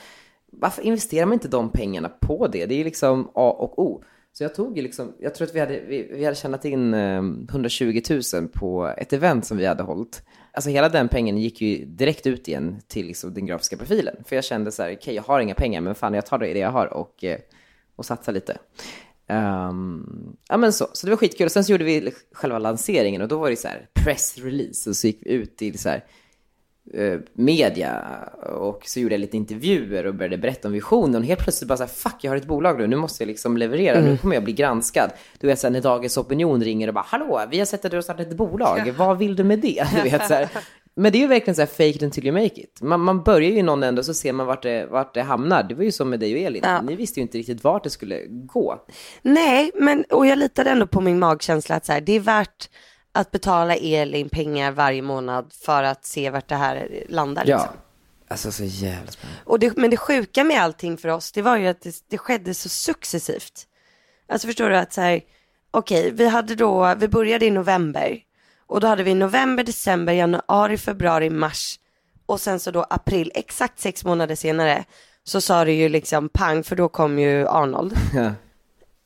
[0.52, 2.66] Varför investerar man inte de pengarna på det?
[2.66, 4.04] Det är ju liksom A och O.
[4.32, 6.94] Så jag tog ju liksom, jag tror att vi hade, vi, vi hade tjänat in
[6.94, 8.00] ehm, 120
[8.34, 10.22] 000 på ett event som vi hade hållit.
[10.52, 14.16] Alltså hela den pengen gick ju direkt ut igen till liksom den grafiska profilen.
[14.24, 16.58] För jag kände så här, okej jag har inga pengar men fan jag tar det,
[16.58, 17.38] jag har och, eh,
[17.96, 18.58] och satsar lite.
[19.28, 21.44] Um, ja men så, så det var skitkul.
[21.44, 24.90] Och sen så gjorde vi själva lanseringen och då var det så här press release
[24.90, 26.04] och så gick vi ut till så här
[27.32, 28.04] media
[28.56, 31.76] och så gjorde jag lite intervjuer och började berätta om visionen och helt plötsligt bara
[31.76, 34.34] så här, fuck jag har ett bolag nu, nu måste jag liksom leverera, nu kommer
[34.34, 35.10] jag bli granskad.
[35.40, 37.90] Du vet så här, när Dagens Opinion ringer och bara, hallå, vi har sett att
[37.90, 39.84] du har startat ett bolag, vad vill du med det?
[39.94, 40.48] Du vet så här.
[40.94, 42.78] Men det är ju verkligen så här fake it until you make it.
[42.82, 45.62] Man, man börjar ju någon ände och så ser man vart det, vart det hamnar.
[45.62, 46.82] Det var ju som med dig och Elin, Ja.
[46.82, 48.78] ni visste ju inte riktigt vart det skulle gå.
[49.22, 52.68] Nej, men och jag litade ändå på min magkänsla att så här, det är värt
[53.12, 57.44] att betala Elin pengar varje månad för att se vart det här landar.
[57.46, 57.56] Ja.
[57.56, 57.76] Liksom.
[58.28, 59.40] Alltså så jävla spännande.
[59.44, 62.18] Och det, men det sjuka med allting för oss, det var ju att det, det
[62.18, 63.66] skedde så successivt.
[64.28, 65.20] Alltså förstår du att så här,
[65.70, 68.18] okej, vi hade då, vi började i november
[68.66, 71.78] och då hade vi november, december, januari, februari, mars
[72.26, 74.84] och sen så då april, exakt sex månader senare
[75.24, 77.96] så sa det ju liksom pang för då kom ju Arnold.
[78.14, 78.32] Ja.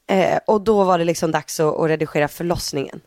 [0.08, 3.00] Eh, och då var det liksom dags att, att redigera förlossningen.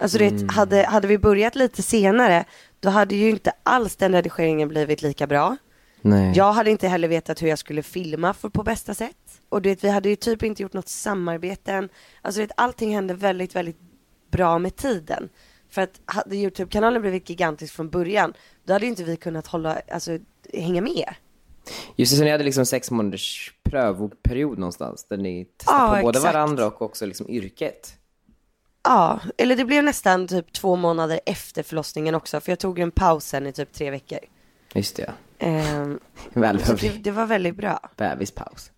[0.00, 2.44] Alltså du vet, hade, hade vi börjat lite senare,
[2.80, 5.56] då hade ju inte alls den redigeringen blivit lika bra.
[6.02, 6.32] Nej.
[6.36, 9.40] Jag hade inte heller vetat hur jag skulle filma för, på bästa sätt.
[9.48, 11.88] Och du vet, vi hade ju typ inte gjort något samarbete än.
[12.22, 13.78] Alltså du vet, allting hände väldigt, väldigt
[14.30, 15.28] bra med tiden.
[15.70, 18.32] För att hade YouTube-kanalen blivit gigantisk från början,
[18.64, 20.18] då hade ju inte vi kunnat hålla, alltså
[20.52, 21.14] hänga med.
[21.96, 26.02] Just det, så ni hade liksom sex månaders prövoperiod någonstans där ni testade Ja, på
[26.02, 26.34] både exakt.
[26.34, 27.96] varandra och också liksom yrket.
[28.82, 32.90] Ja, eller det blev nästan typ två månader efter förlossningen också, för jag tog en
[32.90, 34.18] paus sen i typ tre veckor.
[34.74, 37.80] Just det, Ehm, så det, välbehövlig det var väldigt bra.
[37.96, 38.70] bebispaus.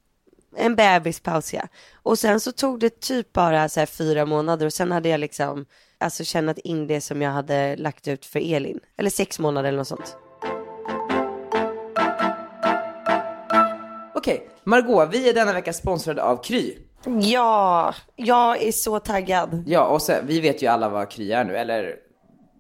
[0.57, 1.63] En bebispaus ja.
[1.95, 5.21] Och sen så tog det typ bara så här fyra månader och sen hade jag
[5.21, 5.67] liksom
[5.99, 8.81] alltså tjänat in det som jag hade lagt ut för Elin.
[8.97, 10.17] Eller sex månader eller något sånt.
[14.15, 16.79] Okej, Margot, vi är denna vecka sponsrade av Kry.
[17.05, 19.63] Ja, jag är så taggad.
[19.67, 21.97] Ja, och så, vi vet ju alla vad Kry är nu, eller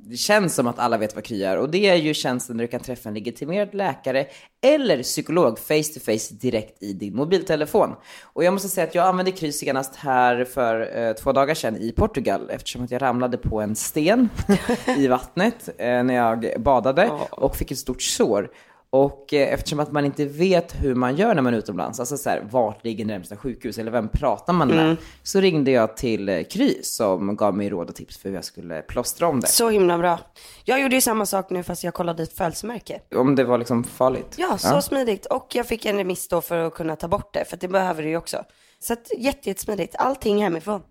[0.04, 1.58] det känns som att alla vet vad Kry är.
[1.58, 4.26] Och det är ju tjänsten där du kan träffa en legitimerad läkare
[4.64, 7.94] eller psykolog face to face direkt i din mobiltelefon.
[8.22, 11.76] Och jag måste säga att jag använde Kry senast här för eh, två dagar sedan
[11.76, 14.28] i Portugal eftersom att jag ramlade på en sten
[14.98, 18.50] i vattnet eh, när jag badade och fick ett stort sår.
[18.94, 22.16] Och eh, eftersom att man inte vet hur man gör när man är utomlands, alltså
[22.16, 24.96] så här, vart ligger närmsta sjukhus eller vem pratar man med?
[25.22, 28.44] Så ringde jag till eh, Kry som gav mig råd och tips för hur jag
[28.44, 29.46] skulle plåstra om det.
[29.46, 30.18] Så himla bra.
[30.64, 33.00] Jag gjorde ju samma sak nu fast jag kollade ett födelsemärke.
[33.14, 34.34] Om det var liksom farligt.
[34.36, 35.26] Ja, så smidigt.
[35.26, 38.02] Och jag fick en remiss då för att kunna ta bort det, för det behöver
[38.02, 38.44] du ju också.
[38.78, 39.94] Så att jätte, jättesmidigt.
[39.98, 40.82] Allting hemifrån.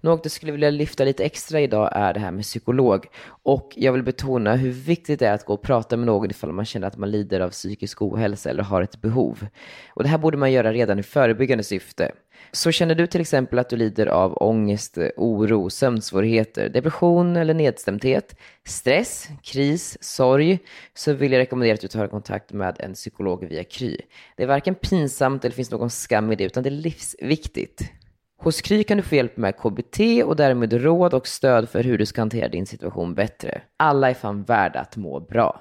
[0.00, 3.06] Något jag skulle vilja lyfta lite extra idag är det här med psykolog.
[3.26, 6.52] Och jag vill betona hur viktigt det är att gå och prata med någon ifall
[6.52, 9.46] man känner att man lider av psykisk ohälsa eller har ett behov.
[9.94, 12.12] Och det här borde man göra redan i förebyggande syfte.
[12.52, 18.36] Så känner du till exempel att du lider av ångest, oro, sömnsvårigheter, depression eller nedstämdhet,
[18.64, 20.58] stress, kris, sorg,
[20.94, 23.96] så vill jag rekommendera att du tar kontakt med en psykolog via Kry.
[24.36, 27.82] Det är varken pinsamt eller finns någon skam i det, utan det är livsviktigt.
[28.38, 31.98] Hos Kry kan du få hjälp med KBT och därmed råd och stöd för hur
[31.98, 33.62] du ska hantera din situation bättre.
[33.76, 35.60] Alla är fan värda att må bra.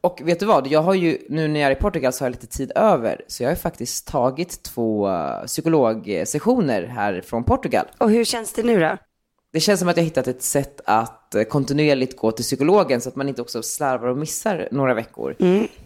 [0.00, 0.66] Och vet du vad?
[0.66, 3.20] Jag har ju, nu när jag är i Portugal så har jag lite tid över.
[3.26, 7.86] Så jag har faktiskt tagit två eh, psykologsessioner här från Portugal.
[7.98, 8.96] Och hur känns det nu då?
[9.52, 13.00] Det känns som att jag har hittat ett sätt att eh, kontinuerligt gå till psykologen
[13.00, 15.36] så att man inte också slarvar och missar några veckor.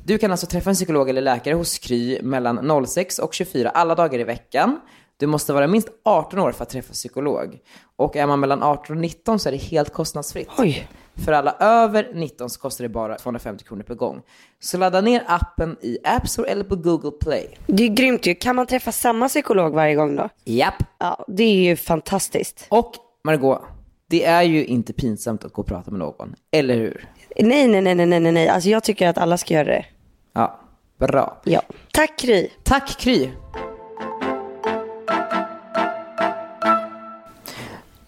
[0.04, 3.94] Du kan alltså träffa en psykolog eller läkare hos Kry mellan 06 och 24 alla
[3.94, 4.80] dagar i veckan.
[5.18, 7.58] Du måste vara minst 18 år för att träffa psykolog.
[7.96, 10.48] Och är man mellan 18 och 19 så är det helt kostnadsfritt.
[10.58, 10.88] Oj.
[11.24, 14.22] För alla över 19 så kostar det bara 250 kronor per gång.
[14.60, 17.58] Så ladda ner appen i App Store eller på Google Play.
[17.66, 18.34] Det är grymt ju.
[18.34, 20.28] Kan man träffa samma psykolog varje gång då?
[20.44, 20.82] Japp.
[20.98, 22.66] Ja, det är ju fantastiskt.
[22.68, 22.92] Och
[23.24, 23.62] Margot,
[24.10, 27.08] det är ju inte pinsamt att gå och prata med någon, eller hur?
[27.40, 28.48] Nej, nej, nej, nej, nej, nej.
[28.48, 29.86] Alltså jag tycker att alla ska göra det.
[30.32, 30.60] Ja,
[30.98, 31.40] bra.
[31.44, 31.62] Ja.
[31.92, 32.48] Tack Kry.
[32.64, 33.30] Tack Kry!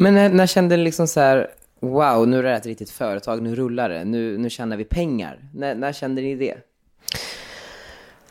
[0.01, 3.43] Men när, när kände du liksom så här, wow, nu är det ett riktigt företag,
[3.43, 5.39] nu rullar det, nu, nu tjänar vi pengar.
[5.55, 6.57] När, när kände ni det?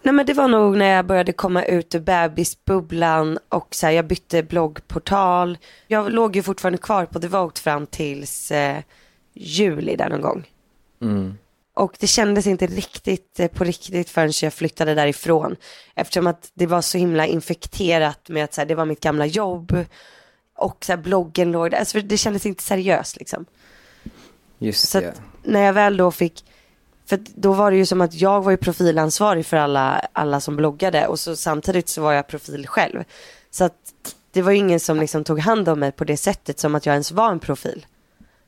[0.02, 3.94] Nej men det var nog när jag började komma ut ur bebisbubblan och så här,
[3.94, 5.58] jag bytte bloggportal.
[5.88, 8.78] Jag låg ju fortfarande kvar på Devote fram tills eh,
[9.34, 10.48] juli där någon gång.
[11.74, 15.56] Och det kändes inte riktigt eh, på riktigt förrän jag flyttade därifrån.
[15.96, 19.26] Eftersom att det var så himla infekterat med att så här, det var mitt gamla
[19.26, 19.86] jobb.
[20.58, 21.78] Och så här, bloggen låg där.
[21.80, 23.46] Alltså, det kändes inte seriöst liksom.
[24.60, 25.10] Just Så det.
[25.10, 26.46] att när jag väl då fick,
[27.06, 30.56] för då var det ju som att jag var ju profilansvarig för alla, alla som
[30.56, 33.04] bloggade och så samtidigt så var jag profil själv.
[33.52, 33.74] Så att
[34.32, 36.86] det var ju ingen som liksom tog hand om mig på det sättet som att
[36.86, 37.86] jag ens var en profil.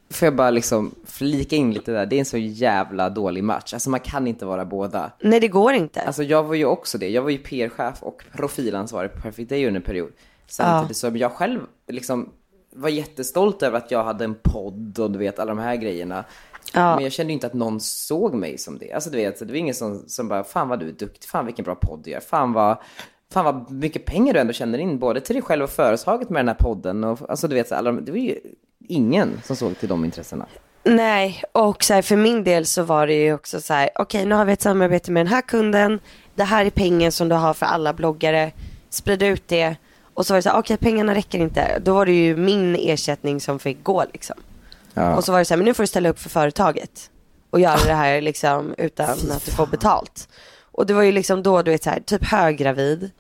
[0.10, 3.74] får jag bara liksom flika in lite där, det är en så jävla dålig match.
[3.74, 5.12] Alltså man kan inte vara båda.
[5.22, 6.02] Nej det går inte.
[6.02, 7.10] Alltså jag var ju också det.
[7.10, 10.12] Jag var ju PR-chef och profilansvarig på Perfect Day under en period.
[10.50, 12.30] Samtidigt som jag själv liksom
[12.76, 16.26] var jättestolt över att jag hade en podd och du vet alla de här grejerna.
[16.74, 16.96] Ja.
[16.96, 18.94] Men jag kände inte att någon såg mig som det.
[18.94, 21.46] Alltså du vet, det var ingen som, som bara, fan vad du är duktig, fan
[21.46, 22.78] vilken bra podd du gör, fan vad,
[23.34, 26.40] fan vad mycket pengar du ändå känner in, både till dig själv och företaget med
[26.40, 27.04] den här podden.
[27.04, 28.40] Och, alltså du vet, alla, de- det var ju
[28.88, 30.46] ingen som såg till de intressena.
[30.84, 34.26] Nej, och så här, för min del så var det ju också så här, okej
[34.26, 36.00] nu har vi ett samarbete med den här kunden,
[36.36, 38.52] det här är pengen som du har för alla bloggare,
[38.90, 39.76] sprid ut det.
[40.20, 42.76] Och så var det så här, okej pengarna räcker inte, då var det ju min
[42.80, 44.36] ersättning som fick gå liksom.
[44.94, 45.16] Ja.
[45.16, 47.10] Och så var det så här, men nu får du ställa upp för företaget
[47.50, 50.30] och göra det här liksom utan att du får betalt.
[50.62, 53.12] Och det var ju liksom då du vet så här, typ höggravid.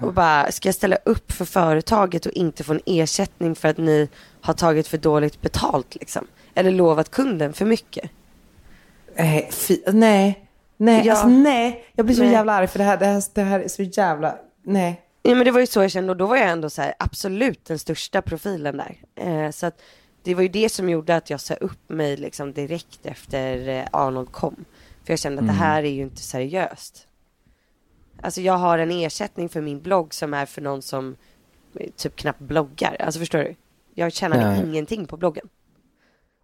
[0.00, 3.78] Och bara, ska jag ställa upp för företaget och inte få en ersättning för att
[3.78, 4.08] ni
[4.40, 6.26] har tagit för dåligt betalt liksom?
[6.54, 8.10] Eller lovat kunden för mycket?
[9.16, 10.46] Nej, fy, nej,
[10.76, 11.12] nej, Ja.
[11.12, 11.84] alltså nej.
[11.92, 12.32] Jag blir så Nej.
[12.32, 15.01] jävla arg för det här, det här, det här är så jävla, nej.
[15.22, 16.94] Ja men det var ju så jag kände och då var jag ändå så här,
[16.98, 18.96] absolut den största profilen där.
[19.14, 19.82] Eh, så att
[20.22, 23.84] det var ju det som gjorde att jag sa upp mig liksom direkt efter eh,
[23.92, 24.64] Arnold kom.
[25.04, 27.06] För jag kände att det här är ju inte seriöst.
[28.22, 31.16] Alltså jag har en ersättning för min blogg som är för någon som
[31.74, 32.96] eh, typ knappt bloggar.
[33.00, 33.54] Alltså förstår du?
[33.94, 34.60] Jag tjänade Nej.
[34.60, 35.48] ingenting på bloggen.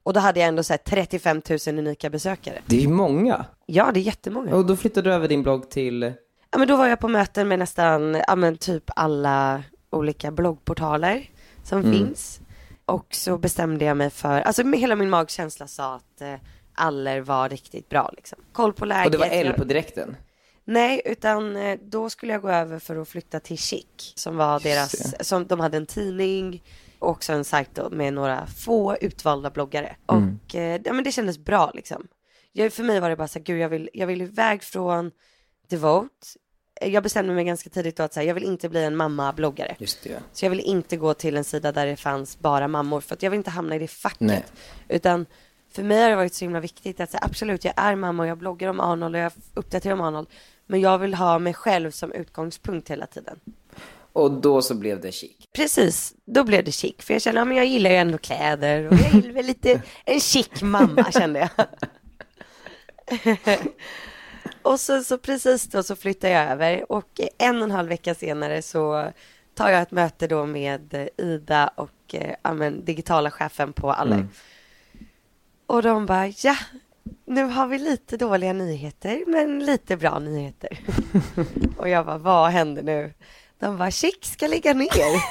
[0.02, 2.58] Och då hade jag ändå så här 35 000 unika besökare.
[2.66, 3.44] Det är ju många.
[3.66, 4.56] Ja, det är jättemånga.
[4.56, 6.12] Och då flyttade du över din blogg till,
[6.50, 11.30] Ja, men då var jag på möten med nästan, ja men typ alla olika bloggportaler
[11.64, 11.92] som Mm.
[11.92, 12.40] finns.
[12.84, 16.34] Och så bestämde jag mig för, alltså hela min magkänsla sa att eh,
[16.74, 18.38] Aller var riktigt bra liksom.
[18.52, 19.06] Koll på läget.
[19.06, 20.16] och det var L på direkten.
[20.64, 24.12] Nej, utan eh, då skulle jag gå över för att flytta till Chic.
[24.14, 26.62] Som var deras, som de hade en tidning
[26.98, 29.96] och också en sajt då med några få utvalda bloggare.
[30.06, 32.06] Och eh, ja, men det kändes bra liksom.
[32.52, 35.10] Jag, för mig var det bara så här, gud jag vill, jag vill iväg från
[35.68, 36.26] Devote.
[36.80, 39.76] Jag bestämde mig ganska tidigt då att så här, jag vill inte bli en mamma-bloggare.
[39.78, 40.20] Just det.
[40.32, 43.22] Så jag vill inte gå till en sida där det fanns bara mammor för att
[43.22, 44.20] jag vill inte hamna i det facket.
[44.20, 44.44] Nej.
[44.88, 45.26] Utan
[45.70, 48.28] för mig har det varit så himla viktigt att säga, absolut jag är mamma och
[48.28, 50.28] jag bloggar om Arnold och jag uppdaterar om Arnold.
[50.66, 53.40] Men jag vill ha mig själv som utgångspunkt hela tiden.
[54.12, 55.36] Och då så blev det chic.
[55.52, 56.94] Precis, då blev det chic.
[56.98, 59.82] För jag känner, ja, men jag gillar ju ändå kläder och jag gillar väl lite
[60.04, 61.66] en chic mamma kände jag.
[64.68, 68.14] och så, så precis då så flyttar jag över och en och en halv vecka
[68.14, 69.12] senare så
[69.54, 74.26] tar jag ett möte då med Ida och eh, ja, men, digitala chefen på Aller.
[75.66, 76.56] Och de bara, ja,
[77.24, 80.80] nu har vi lite dåliga nyheter, men lite bra nyheter.
[81.78, 83.12] och jag bara, vad händer nu?
[83.58, 85.22] De bara, Chic ska lägga ner.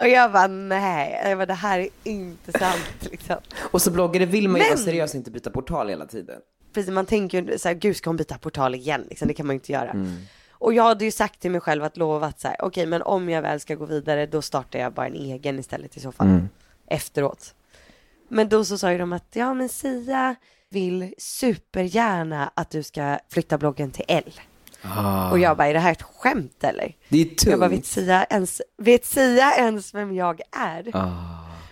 [0.00, 3.36] och jag bara, nej, jag bara, det här är inte sant liksom.
[3.58, 6.40] Och så bloggare vill man ju Men- vara seriös och inte byta portal hela tiden.
[6.72, 9.06] Precis, man tänker ju så här, gud ska hon byta portal igen?
[9.08, 9.96] Liksom, det kan man ju inte göra.
[10.50, 13.02] Och jag hade ju sagt till mig själv att lova att så här, okej, men
[13.02, 16.12] om jag väl ska gå vidare, då startar jag bara en egen istället i så
[16.12, 16.40] fall.
[16.86, 17.54] Efteråt.
[18.28, 20.34] Men då så sa ju de att, ja men Sia
[20.68, 24.32] vill supergärna att du ska flytta bloggen till L.
[25.30, 26.96] Och jag bara, är det här ett skämt eller?
[27.08, 27.46] Det är tungt.
[27.46, 31.12] Jag bara, vet Sia ens, vet Sia ens vem jag är?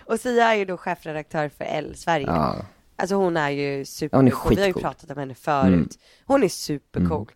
[0.05, 2.27] Och Sia är ju då chefredaktör för L Sverige.
[2.27, 2.55] Ja.
[2.99, 4.81] Alltså hon är ju super, Hon är vi har ju skitcool.
[4.81, 5.99] pratat om henne förut.
[6.25, 7.27] Hon är supercool.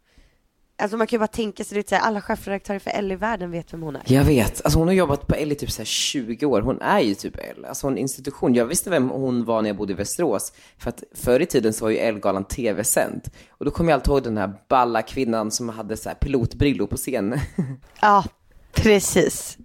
[0.78, 3.12] Alltså man kan ju bara tänka sig, det är så här, alla chefredaktörer för L
[3.12, 4.02] i världen vet vem hon är.
[4.06, 4.62] Jag vet.
[4.66, 6.62] Alltså hon har jobbat på L i typ så här 20 år.
[6.62, 7.66] Hon är ju typ L.
[7.70, 8.54] Alltså en institution.
[8.54, 10.54] Jag visste vem hon var när jag bodde i Västerås.
[10.78, 13.22] För att förr i tiden så var ju L-galan tv-sänd.
[13.50, 16.88] Och då kommer jag alltid ihåg den här balla kvinnan som hade så här pilotbrillor
[16.88, 17.40] på scen.
[18.02, 18.24] Ja,
[18.74, 19.58] precis.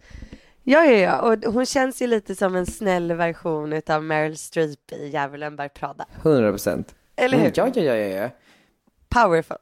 [0.70, 1.20] Ja, ja, ja.
[1.20, 5.68] Och hon känns ju lite som en snäll version utav Meryl Streep i Djävulen bär
[5.68, 6.06] Prada.
[6.22, 6.94] 100 procent.
[7.16, 7.44] Eller hur?
[7.44, 8.30] Mm, ja, ja, ja, ja.
[9.08, 9.56] Powerful.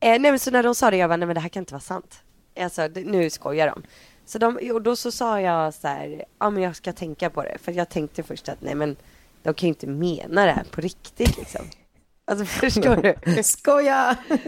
[0.00, 1.60] Eh, nej men så när de sa det, jag bara, nej men det här kan
[1.60, 2.22] inte vara sant.
[2.60, 3.82] Alltså det, nu skojar de.
[4.24, 7.42] Så de, och då så sa jag så här, ja men jag ska tänka på
[7.42, 7.58] det.
[7.58, 8.96] För jag tänkte först att nej men
[9.42, 11.66] de kan ju inte mena det här på riktigt liksom.
[12.24, 13.42] Alltså förstår du?
[13.42, 14.16] Skoja!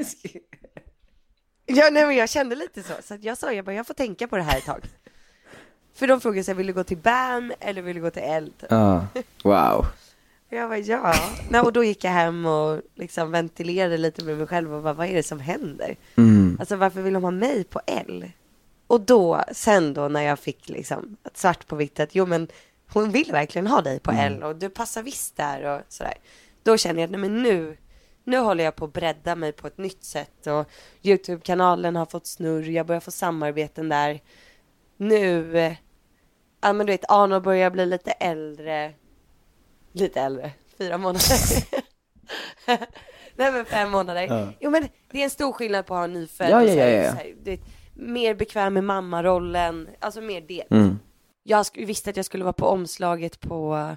[1.67, 2.93] Ja nej men jag kände lite så.
[3.03, 4.85] Så jag sa, jag bara, jag får tänka på det här ett tag.
[5.95, 8.71] För de frågade sig, vill du gå till BAM eller vill du gå till typ.
[8.71, 9.07] Ja.
[9.45, 9.87] Wow.
[10.49, 11.15] Och jag bara, ja.
[11.51, 14.93] Nej, och då gick jag hem och liksom ventilerade lite med mig själv och bara,
[14.93, 15.97] vad är det som händer?
[16.17, 16.57] Mm.
[16.61, 18.31] Alltså varför vill de ha mig på L?
[18.87, 22.49] Och då, sen då när jag fick liksom svart på vitt att jo men
[22.93, 26.15] hon vill verkligen ha dig på L och du passar visst där och sådär.
[26.63, 27.77] Då känner jag att nej men nu,
[28.25, 30.71] nu håller jag på att bredda mig på ett nytt sätt och
[31.03, 34.21] Youtube-kanalen har fått snurr, jag börjar få samarbeten där.
[34.97, 35.77] Nu,
[36.65, 38.93] ja men du vet Arnold börjar bli lite äldre.
[39.93, 41.39] lite äldre, fyra månader.
[43.37, 44.55] Nej men fem månader.
[44.61, 46.87] Jo men det är en stor skillnad på att ha en nyfödd Ja, ja, ja,
[46.87, 47.11] ja.
[47.11, 47.61] så här, du vet,
[47.95, 50.65] mer bekväm med mammarollen, alltså mer det.
[50.71, 50.99] Mm.
[51.43, 53.95] Jag visste att jag skulle vara på omslaget på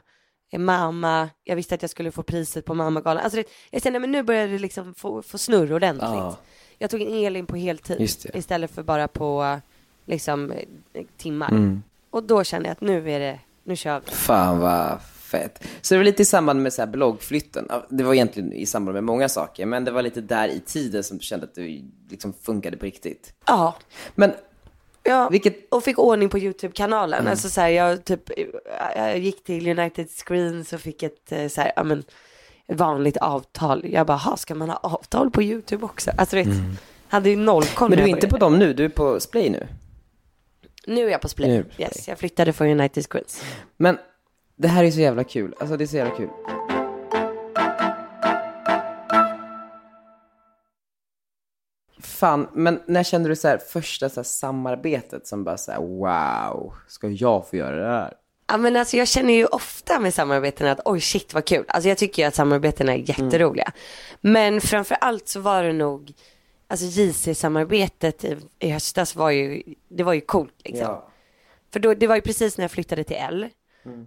[0.52, 3.24] eh, mamma, jag visste att jag skulle få priset på mammagalan.
[3.24, 6.10] Alltså det, jag kände men nu börjar det liksom få, få snurr ordentligt.
[6.10, 6.38] Ja.
[6.78, 8.02] Jag tog in Elin på heltid
[8.34, 9.60] istället för bara på
[10.06, 10.52] liksom
[10.94, 11.52] eh, timmar.
[11.52, 11.84] Mm.
[12.18, 14.12] Och då kände jag att nu är det, nu kör vi.
[14.12, 15.64] Fan vad fett.
[15.82, 17.68] Så det var lite i samband med så här bloggflytten.
[17.90, 21.04] Det var egentligen i samband med många saker, men det var lite där i tiden
[21.04, 23.34] som du kände att du liksom funkade på riktigt.
[23.46, 23.76] Ja,
[24.16, 24.34] Men
[25.04, 27.20] Ja, Vilket- och fick ordning på YouTube-kanalen.
[27.20, 27.32] Mm.
[27.32, 28.22] Alltså så här, jag typ,
[28.96, 32.04] jag gick till United Screens och fick ett eh, så här, ja men,
[32.68, 33.86] vanligt avtal.
[33.90, 36.12] Jag bara, "Ha, ska man ha avtal på YouTube också?
[36.18, 36.48] Alltså vet,
[37.08, 39.50] hade ju noll koll Men du är inte på dem nu, du är på Splay
[39.50, 39.68] nu.
[40.88, 41.50] Nu är jag på Splay.
[41.50, 41.88] Nu är du på Splay.
[41.88, 43.44] Yes, jag flyttade från United Screens.
[43.78, 43.98] Men
[44.56, 45.56] det här är så jävla kul.
[45.60, 46.30] Alltså det är så jävla kul.
[52.00, 55.80] Fan, men när kände du så här första så här samarbetet som bara så här
[55.80, 58.14] wow, ska jag få göra det här?
[58.48, 61.66] Ja men alltså jag känner ju ofta med samarbeten att oj shit vad kul.
[61.68, 63.72] Alltså jag tycker ju att samarbetena är jätteroliga.
[64.22, 66.14] Men framför allt så var det nog,
[66.68, 70.86] alltså JC-samarbetet i, i höstas var ju, det var ju coolt liksom.
[71.74, 73.48] För då, det var ju precis när jag flyttade till L.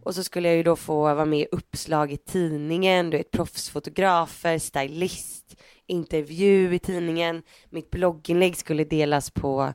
[0.05, 3.31] Och så skulle jag ju då få vara med i uppslag i tidningen, du vet
[3.31, 5.57] proffsfotografer, stylist,
[5.87, 7.43] intervju i tidningen.
[7.71, 9.73] Mitt blogginlägg skulle delas på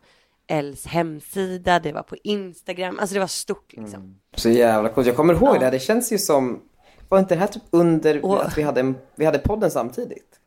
[0.47, 4.19] Ls hemsida, det var på Instagram, alltså det var stort liksom.
[4.35, 5.07] Så jävla coolt.
[5.07, 6.61] Jag kommer ihåg det här, det känns ju som,
[7.09, 10.39] var inte det här typ under Och- att vi hade, vi hade podden samtidigt?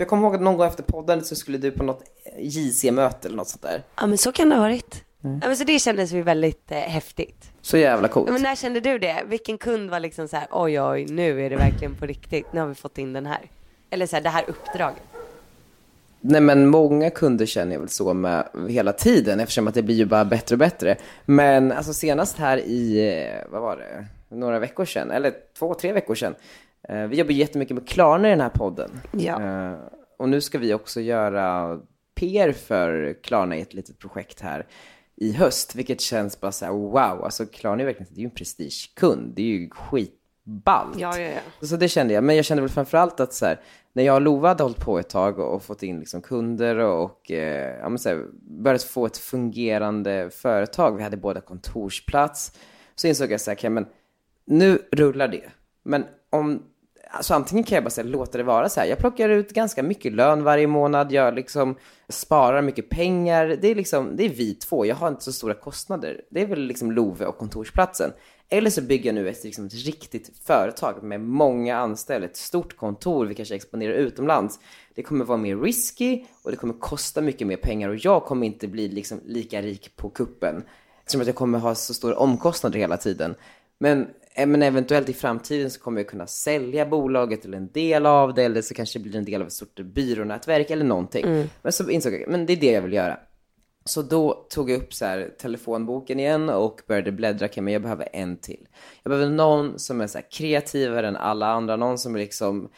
[0.00, 2.02] För jag kommer ihåg att någon gång efter podden så skulle du på något
[2.38, 3.82] JC-möte eller något sånt där.
[3.96, 5.04] Ja men så kan det ha varit.
[5.22, 7.50] Ja, men så det kändes ju väldigt eh, häftigt.
[7.60, 8.28] Så jävla coolt.
[8.28, 9.22] Ja, men när kände du det?
[9.26, 12.60] Vilken kund var liksom så här, oj oj, nu är det verkligen på riktigt, nu
[12.60, 13.50] har vi fått in den här.
[13.90, 15.02] Eller så här, det här uppdraget.
[16.20, 19.96] Nej men många kunder känner jag väl så med hela tiden eftersom att det blir
[19.96, 20.96] ju bara bättre och bättre.
[21.24, 25.92] Men alltså senast här i, eh, vad var det, några veckor sedan, eller två, tre
[25.92, 26.34] veckor sedan.
[26.90, 29.00] Eh, vi jobbar jättemycket med Klarna i den här podden.
[29.12, 29.42] Ja.
[29.42, 29.78] Eh,
[30.18, 31.78] och nu ska vi också göra
[32.14, 34.66] PR för Klarna i ett litet projekt här
[35.16, 38.24] i höst, vilket känns bara så här wow, alltså Klarna är verkligen, det är ju
[38.24, 41.00] en prestigekund, det är ju skitballt.
[41.00, 41.30] Ja, ja,
[41.60, 41.66] ja.
[41.66, 42.24] Så det kände jag.
[42.24, 43.60] Men jag kände väl framförallt att så här,
[43.92, 46.76] när jag och Lova hade hållit på ett tag och, och fått in liksom kunder
[46.76, 48.26] och, och eh, ja, men så här,
[48.62, 52.52] börjat få ett fungerande företag, vi hade båda kontorsplats,
[52.94, 53.86] så insåg jag så här, okay, men
[54.44, 55.50] nu rullar det.
[55.82, 56.62] Men om,
[57.10, 58.86] alltså antingen kan jag bara säga, låta det vara så här.
[58.86, 61.76] Jag plockar ut ganska mycket lön varje månad, jag liksom
[62.08, 63.58] sparar mycket pengar.
[63.60, 66.20] Det är liksom, det är vi två, jag har inte så stora kostnader.
[66.30, 68.12] Det är väl liksom Love och kontorsplatsen.
[68.48, 72.76] Eller så bygger jag nu ett, liksom, ett riktigt företag med många anställda, ett stort
[72.76, 74.60] kontor, vi kanske exponerar utomlands.
[74.94, 78.46] Det kommer vara mer risky och det kommer kosta mycket mer pengar och jag kommer
[78.46, 80.62] inte bli liksom lika rik på kuppen.
[81.00, 83.34] Eftersom att jag kommer ha så stora omkostnader hela tiden.
[83.78, 88.34] Men, men eventuellt i framtiden så kommer jag kunna sälja bolaget eller en del av
[88.34, 91.24] det eller så kanske det blir en del av ett stort byrånätverk eller någonting.
[91.62, 93.18] Men så insåg jag, men det är det jag vill göra.
[93.84, 97.82] Så då tog jag upp så här telefonboken igen och började bläddra, okej men jag
[97.82, 98.68] behöver en till.
[99.02, 102.68] Jag behöver någon som är så här kreativare än alla andra, någon som är liksom,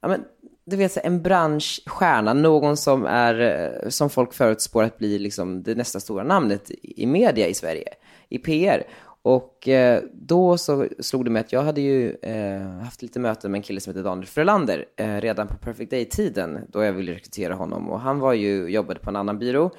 [0.00, 0.24] ja men
[0.64, 5.18] du vet så här, en branschstjärna, någon som är, eh, som folk förutspår att bli
[5.18, 7.88] liksom det nästa stora namnet i media i Sverige,
[8.28, 8.84] i PR.
[9.24, 13.50] Och eh, då så slog det mig att jag hade ju eh, haft lite möten
[13.50, 17.12] med en kille som heter Daniel Frölander eh, redan på Perfect Day-tiden då jag ville
[17.12, 17.88] rekrytera honom.
[17.88, 19.70] Och han var ju, jobbade på en annan byrå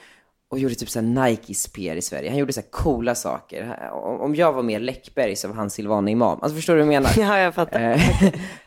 [0.49, 2.29] och gjorde typ såhär Nikes PR i Sverige.
[2.29, 3.89] Han gjorde så här coola saker.
[3.91, 6.39] Om om jag var mer Läckberg så var han Silvana Imam.
[6.41, 7.13] Alltså förstår du vad jag menar?
[7.17, 8.01] Ja, jag fattar.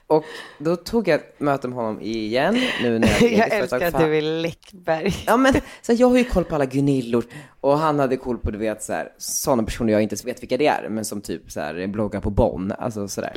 [0.08, 0.24] Och
[0.58, 2.58] då tog jag ett möte med honom igen.
[2.82, 5.14] Nu när jag, Jag älskar att du är Läckberg.
[5.26, 5.52] Ja men
[5.82, 7.24] så här, jag har ju koll på alla Gunillor
[7.60, 10.42] och han hade koll på du vet så här, sådana personer jag inte ens vet
[10.42, 13.32] vilka det är men som typ så här bloggar på Bonn, alltså sådär.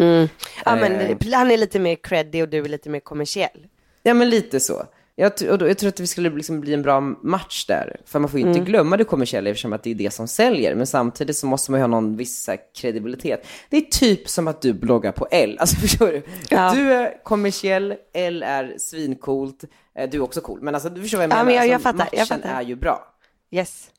[0.66, 1.18] Ja men Eh.
[1.34, 3.68] han är lite mer creddig och du är lite mer kommersiell.
[4.04, 4.84] Ja men lite så.
[5.20, 8.02] Jag, och då, jag tror att det skulle liksom bli en bra match där.
[8.06, 10.76] För man får ju inte glömma det kommersiella eftersom att det är det som säljer.
[10.76, 13.48] Men samtidigt så måste man ju ha någon viss här, kredibilitet.
[13.70, 15.58] Det är typ som att du bloggar på L.
[15.60, 16.24] Alltså förstår du?
[16.50, 16.72] Ja.
[16.76, 19.64] Du är kommersiell, L är svincoolt.
[19.96, 20.62] Eh, Du är också cool.
[20.62, 21.46] Men alltså du förstår vad jag Ja, menar.
[21.46, 22.56] men jag- jag alltså, fattar, jag matchen fattar.
[22.56, 23.14] är ju bra.
[23.52, 23.90] Yes,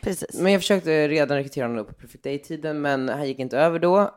[0.00, 0.40] precis.
[0.40, 4.10] Men jag försökte redan rekrytera honom på Perfect Day-tiden, men han gick inte över då.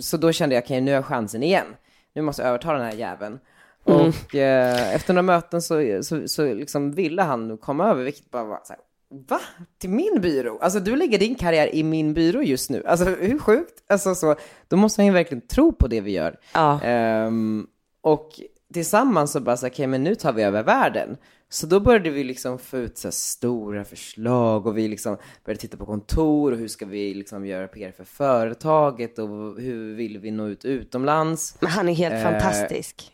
[0.00, 1.66] Så då kände jag, okej nu har jag chansen igen.
[2.14, 3.38] Nu måste jag överta den här jäveln.
[3.84, 8.44] Och eh, efter några möten så, så, så liksom ville han komma över, vilket bara
[8.44, 8.82] var så här,
[9.28, 9.40] va?
[9.78, 10.58] Till min byrå?
[10.60, 12.84] Alltså du lägger din karriär i min byrå just nu.
[12.86, 13.82] Alltså hur sjukt?
[13.88, 14.36] Alltså så,
[14.68, 16.36] då måste han ju verkligen tro på det vi gör.
[16.54, 16.80] Ja.
[16.82, 17.66] Ehm,
[18.00, 18.40] och
[18.74, 21.16] tillsammans så bara så, okej okay, men nu tar vi över världen.
[21.48, 25.76] Så då började vi liksom få ut så stora förslag och vi liksom började titta
[25.76, 29.28] på kontor och hur ska vi liksom göra PR för företaget och
[29.60, 31.56] hur vill vi nå ut utomlands.
[31.60, 33.12] Men han är helt Eh, fantastisk.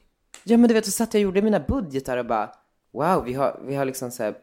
[0.50, 2.50] Ja men du vet, så satt jag och gjorde mina budgetar och bara
[2.92, 4.34] wow, vi har, vi har liksom så här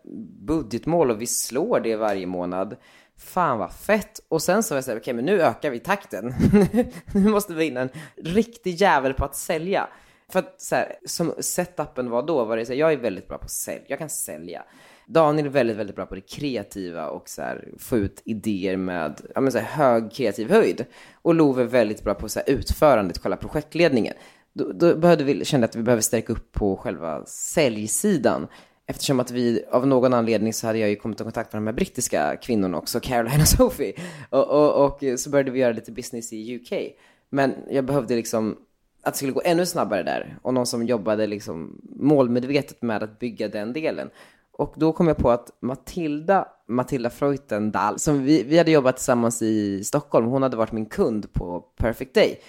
[0.45, 2.75] budgetmål och vi slår det varje månad.
[3.17, 4.19] Fan vad fett.
[4.29, 6.33] Och sen så var jag så här, okej men nu ökar vi takten.
[7.13, 9.87] nu måste vi in en riktig jävel på att sälja.
[10.31, 13.27] För att så här, som setupen var då var det så här, jag är väldigt
[13.27, 14.63] bra på att sälja, jag kan sälja.
[15.07, 19.21] Daniel är väldigt, väldigt bra på det kreativa och så här, få ut idéer med
[19.35, 20.85] ja, men så här, hög kreativ höjd.
[21.21, 24.13] Och Love är väldigt bra på så här, utförandet, själva projektledningen.
[24.57, 28.47] Då, då behövde vi, kände att vi behöver stärka upp på själva säljsidan.
[28.87, 31.67] Eftersom att vi, av någon anledning så hade jag ju kommit i kontakt med de
[31.67, 33.93] här brittiska kvinnorna också, Caroline och Sophie.
[34.29, 36.95] Och, och, och så började vi göra lite business i UK.
[37.29, 38.57] Men jag behövde liksom
[39.03, 40.37] att det skulle gå ännu snabbare där.
[40.41, 44.09] Och någon som jobbade liksom målmedvetet med att bygga den delen.
[44.57, 49.41] Och då kom jag på att Matilda, Matilda Freutendal, som vi, vi hade jobbat tillsammans
[49.41, 52.39] i Stockholm, hon hade varit min kund på Perfect Day.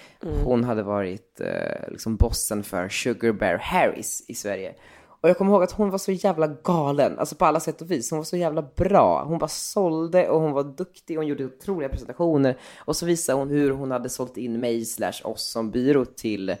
[0.43, 4.75] Hon hade varit eh, liksom bossen för Sugar Bear Harris i Sverige.
[5.21, 7.91] Och jag kommer ihåg att hon var så jävla galen, alltså på alla sätt och
[7.91, 8.11] vis.
[8.11, 9.23] Hon var så jävla bra.
[9.23, 11.15] Hon bara sålde och hon var duktig.
[11.15, 12.57] Hon gjorde otroliga presentationer.
[12.77, 16.55] Och så visade hon hur hon hade sålt in mig slash oss som byrå till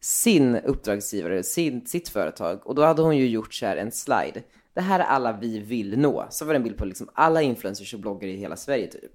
[0.00, 2.66] sin uppdragsgivare, sin, sitt företag.
[2.66, 4.42] Och då hade hon ju gjort så här en slide.
[4.80, 6.26] Det här är alla vi vill nå.
[6.30, 9.12] Så var det en bild på liksom alla influencers och bloggare i hela Sverige typ.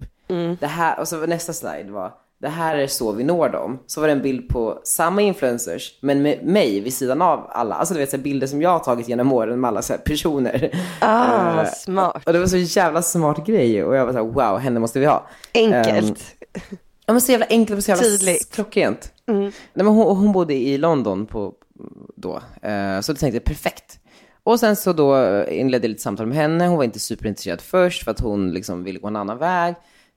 [0.60, 3.80] Det här, och så var nästa slide var det här är så vi når dem.
[3.86, 7.76] Så var det en bild på samma influencers, men med mig vid sidan av alla.
[7.76, 9.94] Alltså du vet så här, bilder som jag har tagit genom åren med alla så
[9.94, 10.70] här, personer.
[11.00, 12.24] Ah, Eh, smart.
[12.26, 15.00] Och det var så jävla smart grej och jag var så här, wow, henne måste
[15.00, 15.28] vi ha.
[15.54, 16.36] Enkelt.
[17.06, 18.52] Ja men så jävla enkelt och så jävla Tydligt.
[18.54, 19.14] klockrent.
[19.26, 21.54] Nej, men hon, hon bodde i London på,
[22.16, 24.00] då, eh, så då tänkte jag perfekt.
[24.46, 26.68] Och sen så då eh, inledde jag lite samtal med henne.
[26.68, 29.76] Hon var inte superintresserad först för att hon liksom ville gå en annan väg.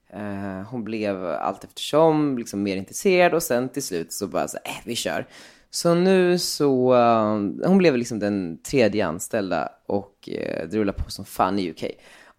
[0.09, 4.57] Eh, hon blev allt eftersom liksom mer intresserad och sen till slut så bara så
[4.63, 5.27] här, eh, vi kör.
[5.69, 10.29] Så nu så, eh, hon blev liksom den tredje anställda och
[10.69, 11.83] det rullar på som fan i UK.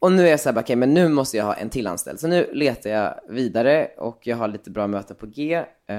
[0.00, 2.20] Och nu är jag så här, okej, men nu måste jag ha en till anställd.
[2.20, 5.54] Så nu letar jag vidare och jag har lite bra möten på G.
[5.86, 5.96] Eh,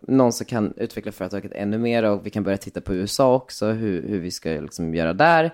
[0.00, 3.66] någon som kan utveckla företaget ännu mer och vi kan börja titta på USA också,
[3.66, 5.44] hur, hur vi ska liksom göra där.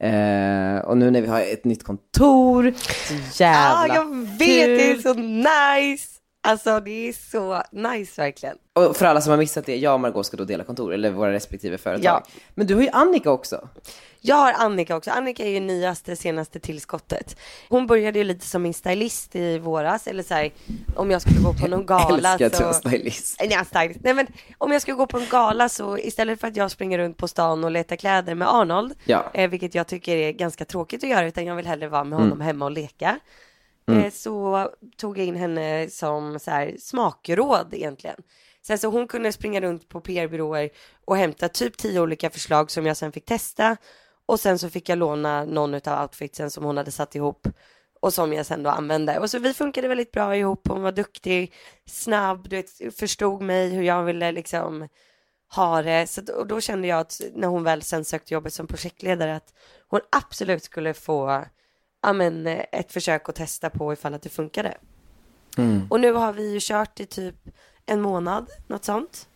[0.00, 2.74] Eh, och nu när vi har ett nytt kontor,
[3.06, 5.02] så jävla jag vet, det är kul.
[5.02, 6.17] så nice.
[6.40, 8.56] Alltså det är så nice verkligen.
[8.72, 11.10] Och för alla som har missat det, jag och Margot ska då dela kontor, eller
[11.10, 12.04] våra respektive företag.
[12.04, 12.22] Ja.
[12.54, 13.68] Men du har ju Annika också.
[14.20, 15.10] Jag har Annika också.
[15.10, 17.36] Annika är ju nyaste, senaste tillskottet.
[17.68, 20.50] Hon började ju lite som min stylist i våras, eller så här,
[20.96, 22.62] om jag skulle gå på någon gala Älskar att så...
[22.62, 23.36] du har stylist.
[23.40, 24.00] Nej, stylist.
[24.02, 24.26] Nej men
[24.58, 27.28] om jag skulle gå på en gala så istället för att jag springer runt på
[27.28, 29.30] stan och letar kläder med Arnold, Ja.
[29.34, 32.18] eh, vilket jag tycker är ganska tråkigt att göra, utan jag vill hellre vara med
[32.18, 33.18] honom hemma och leka.
[33.88, 34.04] Mm.
[34.04, 38.16] Eh, så tog jag in henne som så här, smakråd egentligen.
[38.62, 40.70] Sen så hon kunde springa runt på PR-byråer
[41.04, 43.76] och hämta typ tio olika förslag som jag sen fick testa.
[44.26, 47.48] Och sen så fick jag låna någon av outfitsen som hon hade satt ihop
[48.00, 49.18] och som jag sen då använde.
[49.18, 50.68] Och så vi funkade väldigt bra ihop.
[50.68, 51.52] Hon var duktig,
[51.86, 54.88] snabb, du vet, förstod mig hur jag ville liksom
[55.54, 56.06] ha det.
[56.06, 59.54] Så, och då kände jag att när hon väl sen sökte jobbet som projektledare att
[59.88, 61.44] hon absolut skulle få
[62.02, 64.74] ja, men, eh, ett försök att testa på ifall att det funkade.
[65.88, 67.34] Och nu har vi ju kört i typ
[67.86, 69.28] en månad, något sånt.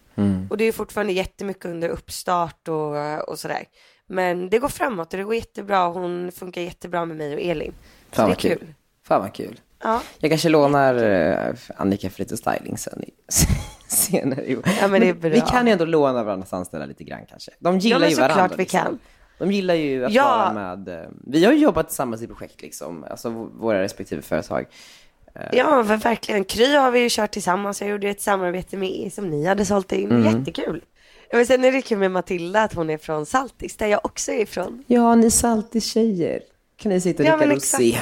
[0.50, 3.64] Och det är fortfarande jättemycket under uppstart och, och sådär.
[4.06, 5.86] Men det går framåt och det går jättebra.
[5.86, 7.74] Hon funkar jättebra med mig och Elin.
[8.10, 8.58] Så Fan vad kul.
[8.58, 8.74] kul.
[9.02, 9.60] Fan vad kul.
[9.82, 10.02] Ja.
[10.18, 13.04] Jag kanske lånar eh, Annika för lite styling sen
[13.86, 14.44] senare.
[14.80, 15.30] Ja, men det är bra.
[15.30, 17.50] Vi kan ju ändå låna varandras anställda lite grann kanske.
[17.58, 18.56] De gillar men ju såklart varandra.
[18.56, 18.80] vi liksom.
[18.80, 18.98] kan.
[19.38, 20.24] De gillar ju att Ja.
[20.24, 20.88] vara med.
[20.88, 24.66] eh, Vi har ju jobbat tillsammans i projekt liksom, alltså våra respektive företag.
[25.52, 26.44] Ja, men verkligen.
[26.44, 27.80] Kry har vi ju kört tillsammans.
[27.80, 30.10] Jag gjorde ett samarbete med som ni hade sålt in.
[30.10, 30.38] Mm.
[30.38, 30.82] Jättekul.
[31.30, 34.00] Ja, Men sen är det kul med Matilda att hon är från Saltis, där jag
[34.04, 34.84] också är ifrån.
[34.86, 36.40] Ja, ni saltis-tjejer.
[36.76, 37.98] Kan ni sitta och Ja, dricka men rosé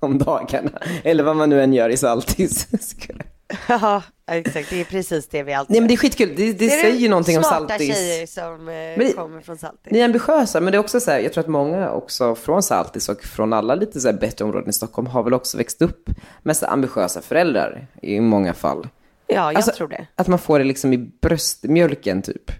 [0.00, 0.70] om dagarna?
[1.04, 2.68] Eller vad man nu än gör i saltis.
[3.68, 4.70] Ja, exakt.
[4.70, 6.96] Det är precis det vi alltid Nej men det är skitkul, det, det, är säger
[6.96, 7.96] ju någonting om smarta saltis.
[7.96, 9.92] tjejer som eh, det- kommer från Saltis.
[9.92, 12.62] Ni är ambitiösa, men det är också så här, jag tror att många också från
[12.62, 15.82] Saltis och från alla lite så här bättre områden i Stockholm har väl också växt
[15.82, 16.10] upp
[16.42, 18.88] med så ambitiösa föräldrar i många fall.
[19.26, 20.06] Ja, jag Alltså, tror det.
[20.14, 22.50] Att man får det liksom i bröstmjölken typ.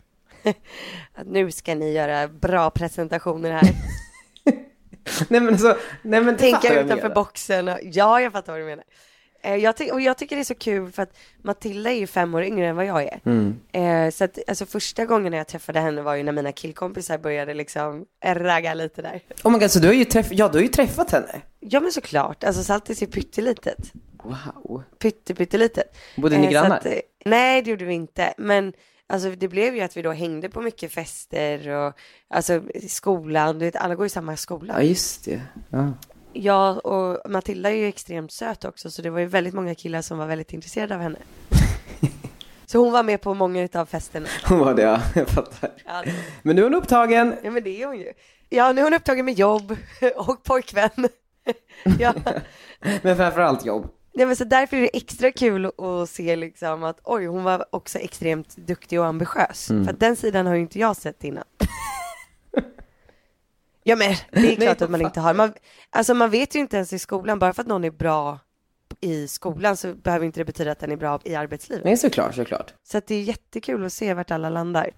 [1.14, 3.70] Att nu ska ni göra bra presentationer här.
[5.28, 5.66] nej men så,
[6.02, 7.68] nej men fattar tänka utanför boxen.
[7.68, 8.84] Och, ja, jag fattar vad du menar.
[9.42, 12.06] Eh, Jag, ty- och jag tycker det är så kul för att Matilda är ju
[12.06, 13.20] fem år yngre än vad jag är.
[13.24, 13.60] Mm.
[13.72, 17.54] Eh, så att alltså första gången jag träffade henne var ju när mina killkompisar började
[17.54, 19.20] liksom ragga lite där.
[19.44, 21.40] Oh my god, så du har ju, träff- ja, du har ju träffat henne?
[21.60, 23.92] Ja men såklart, alltså Saltis är pyttelitet.
[24.22, 24.82] Wow.
[24.98, 25.96] Pytte, pyttelitet.
[26.16, 26.76] Bodde ni så grannar?
[26.76, 26.92] att, eh,
[27.24, 28.72] nej det gjorde vi inte, men
[29.06, 31.92] alltså det blev ju att vi då hängde på mycket fester och
[32.28, 34.74] alltså skolan, du vet alla går i samma skola.
[34.76, 35.40] Ja, just det.
[35.70, 35.92] Ja.
[36.32, 40.02] Jag och Matilda är ju extremt söt också så det var ju väldigt många killar
[40.02, 41.18] som var väldigt intresserade av henne.
[42.66, 44.26] så hon var med på många utav festerna.
[44.48, 45.00] Hon var det, ja.
[45.14, 45.70] Jag fattar.
[45.84, 46.04] Ja,
[46.42, 47.34] Men nu är hon upptagen.
[47.42, 48.12] ja men det är hon ju.
[48.48, 49.76] Ja nu är hon upptagen med jobb
[50.16, 50.90] och pojkvän.
[51.98, 52.14] ja.
[53.02, 53.88] Men framförallt jobb.
[54.14, 57.64] Nej, men så därför är det extra kul att se liksom att oj, hon var
[57.70, 59.66] också extremt duktig och ambitiös.
[59.66, 61.44] För att den sidan har ju inte jag sett innan.
[63.82, 65.34] Ja men det är klart att man inte har.
[65.34, 65.52] Man,
[65.90, 68.38] alltså man vet ju inte ens i skolan, bara för att någon är bra
[69.00, 71.84] i skolan så behöver inte det betyda att den är bra i arbetslivet.
[71.84, 72.74] Nej, såklart, såklart.
[72.82, 74.90] Så att det är jättekul att se vart alla landar.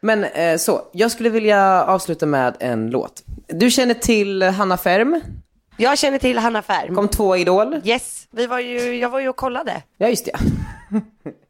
[0.00, 3.22] Men eh, så, jag skulle vilja avsluta med en låt.
[3.46, 5.20] Du känner till Hanna Färm?
[5.76, 6.94] Jag känner till Hanna Färm.
[6.94, 7.80] Kom två Idol?
[7.84, 9.82] Yes, vi var ju, jag var ju och kollade.
[9.98, 10.32] Ja, just det.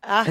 [0.02, 0.24] Ah.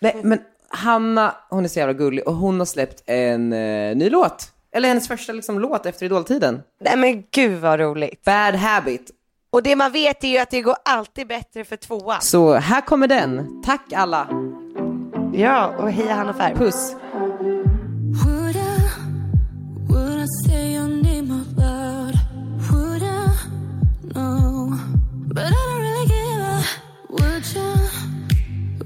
[0.00, 4.10] Nej, men Hanna, hon är så jävla gullig och hon har släppt en eh, ny
[4.10, 4.52] låt.
[4.74, 6.62] Eller hennes första liksom, låt efter Idoltiden.
[6.80, 8.24] Nej men gud vad roligt.
[8.24, 9.10] Bad Habit.
[9.50, 12.20] Och det man vet är ju att det går alltid bättre för tvåan.
[12.20, 13.62] Så här kommer den.
[13.64, 14.28] Tack alla.
[15.32, 16.58] Ja, och heja Hanna Färm.
[16.58, 16.94] Puss.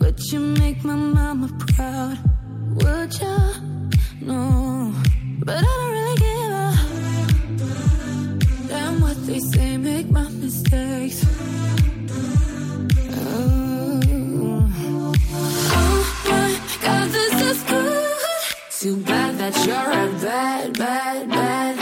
[0.01, 2.18] Would you make my mama proud?
[2.83, 3.39] Would you?
[4.26, 4.72] No,
[5.45, 6.72] but I don't really give a.
[8.68, 11.24] Damn what they say, make my mistakes.
[13.14, 14.01] Oh.
[15.74, 16.51] Oh my
[16.82, 18.16] God, this is good.
[18.70, 21.82] Too bad that you're a bad, bad, bad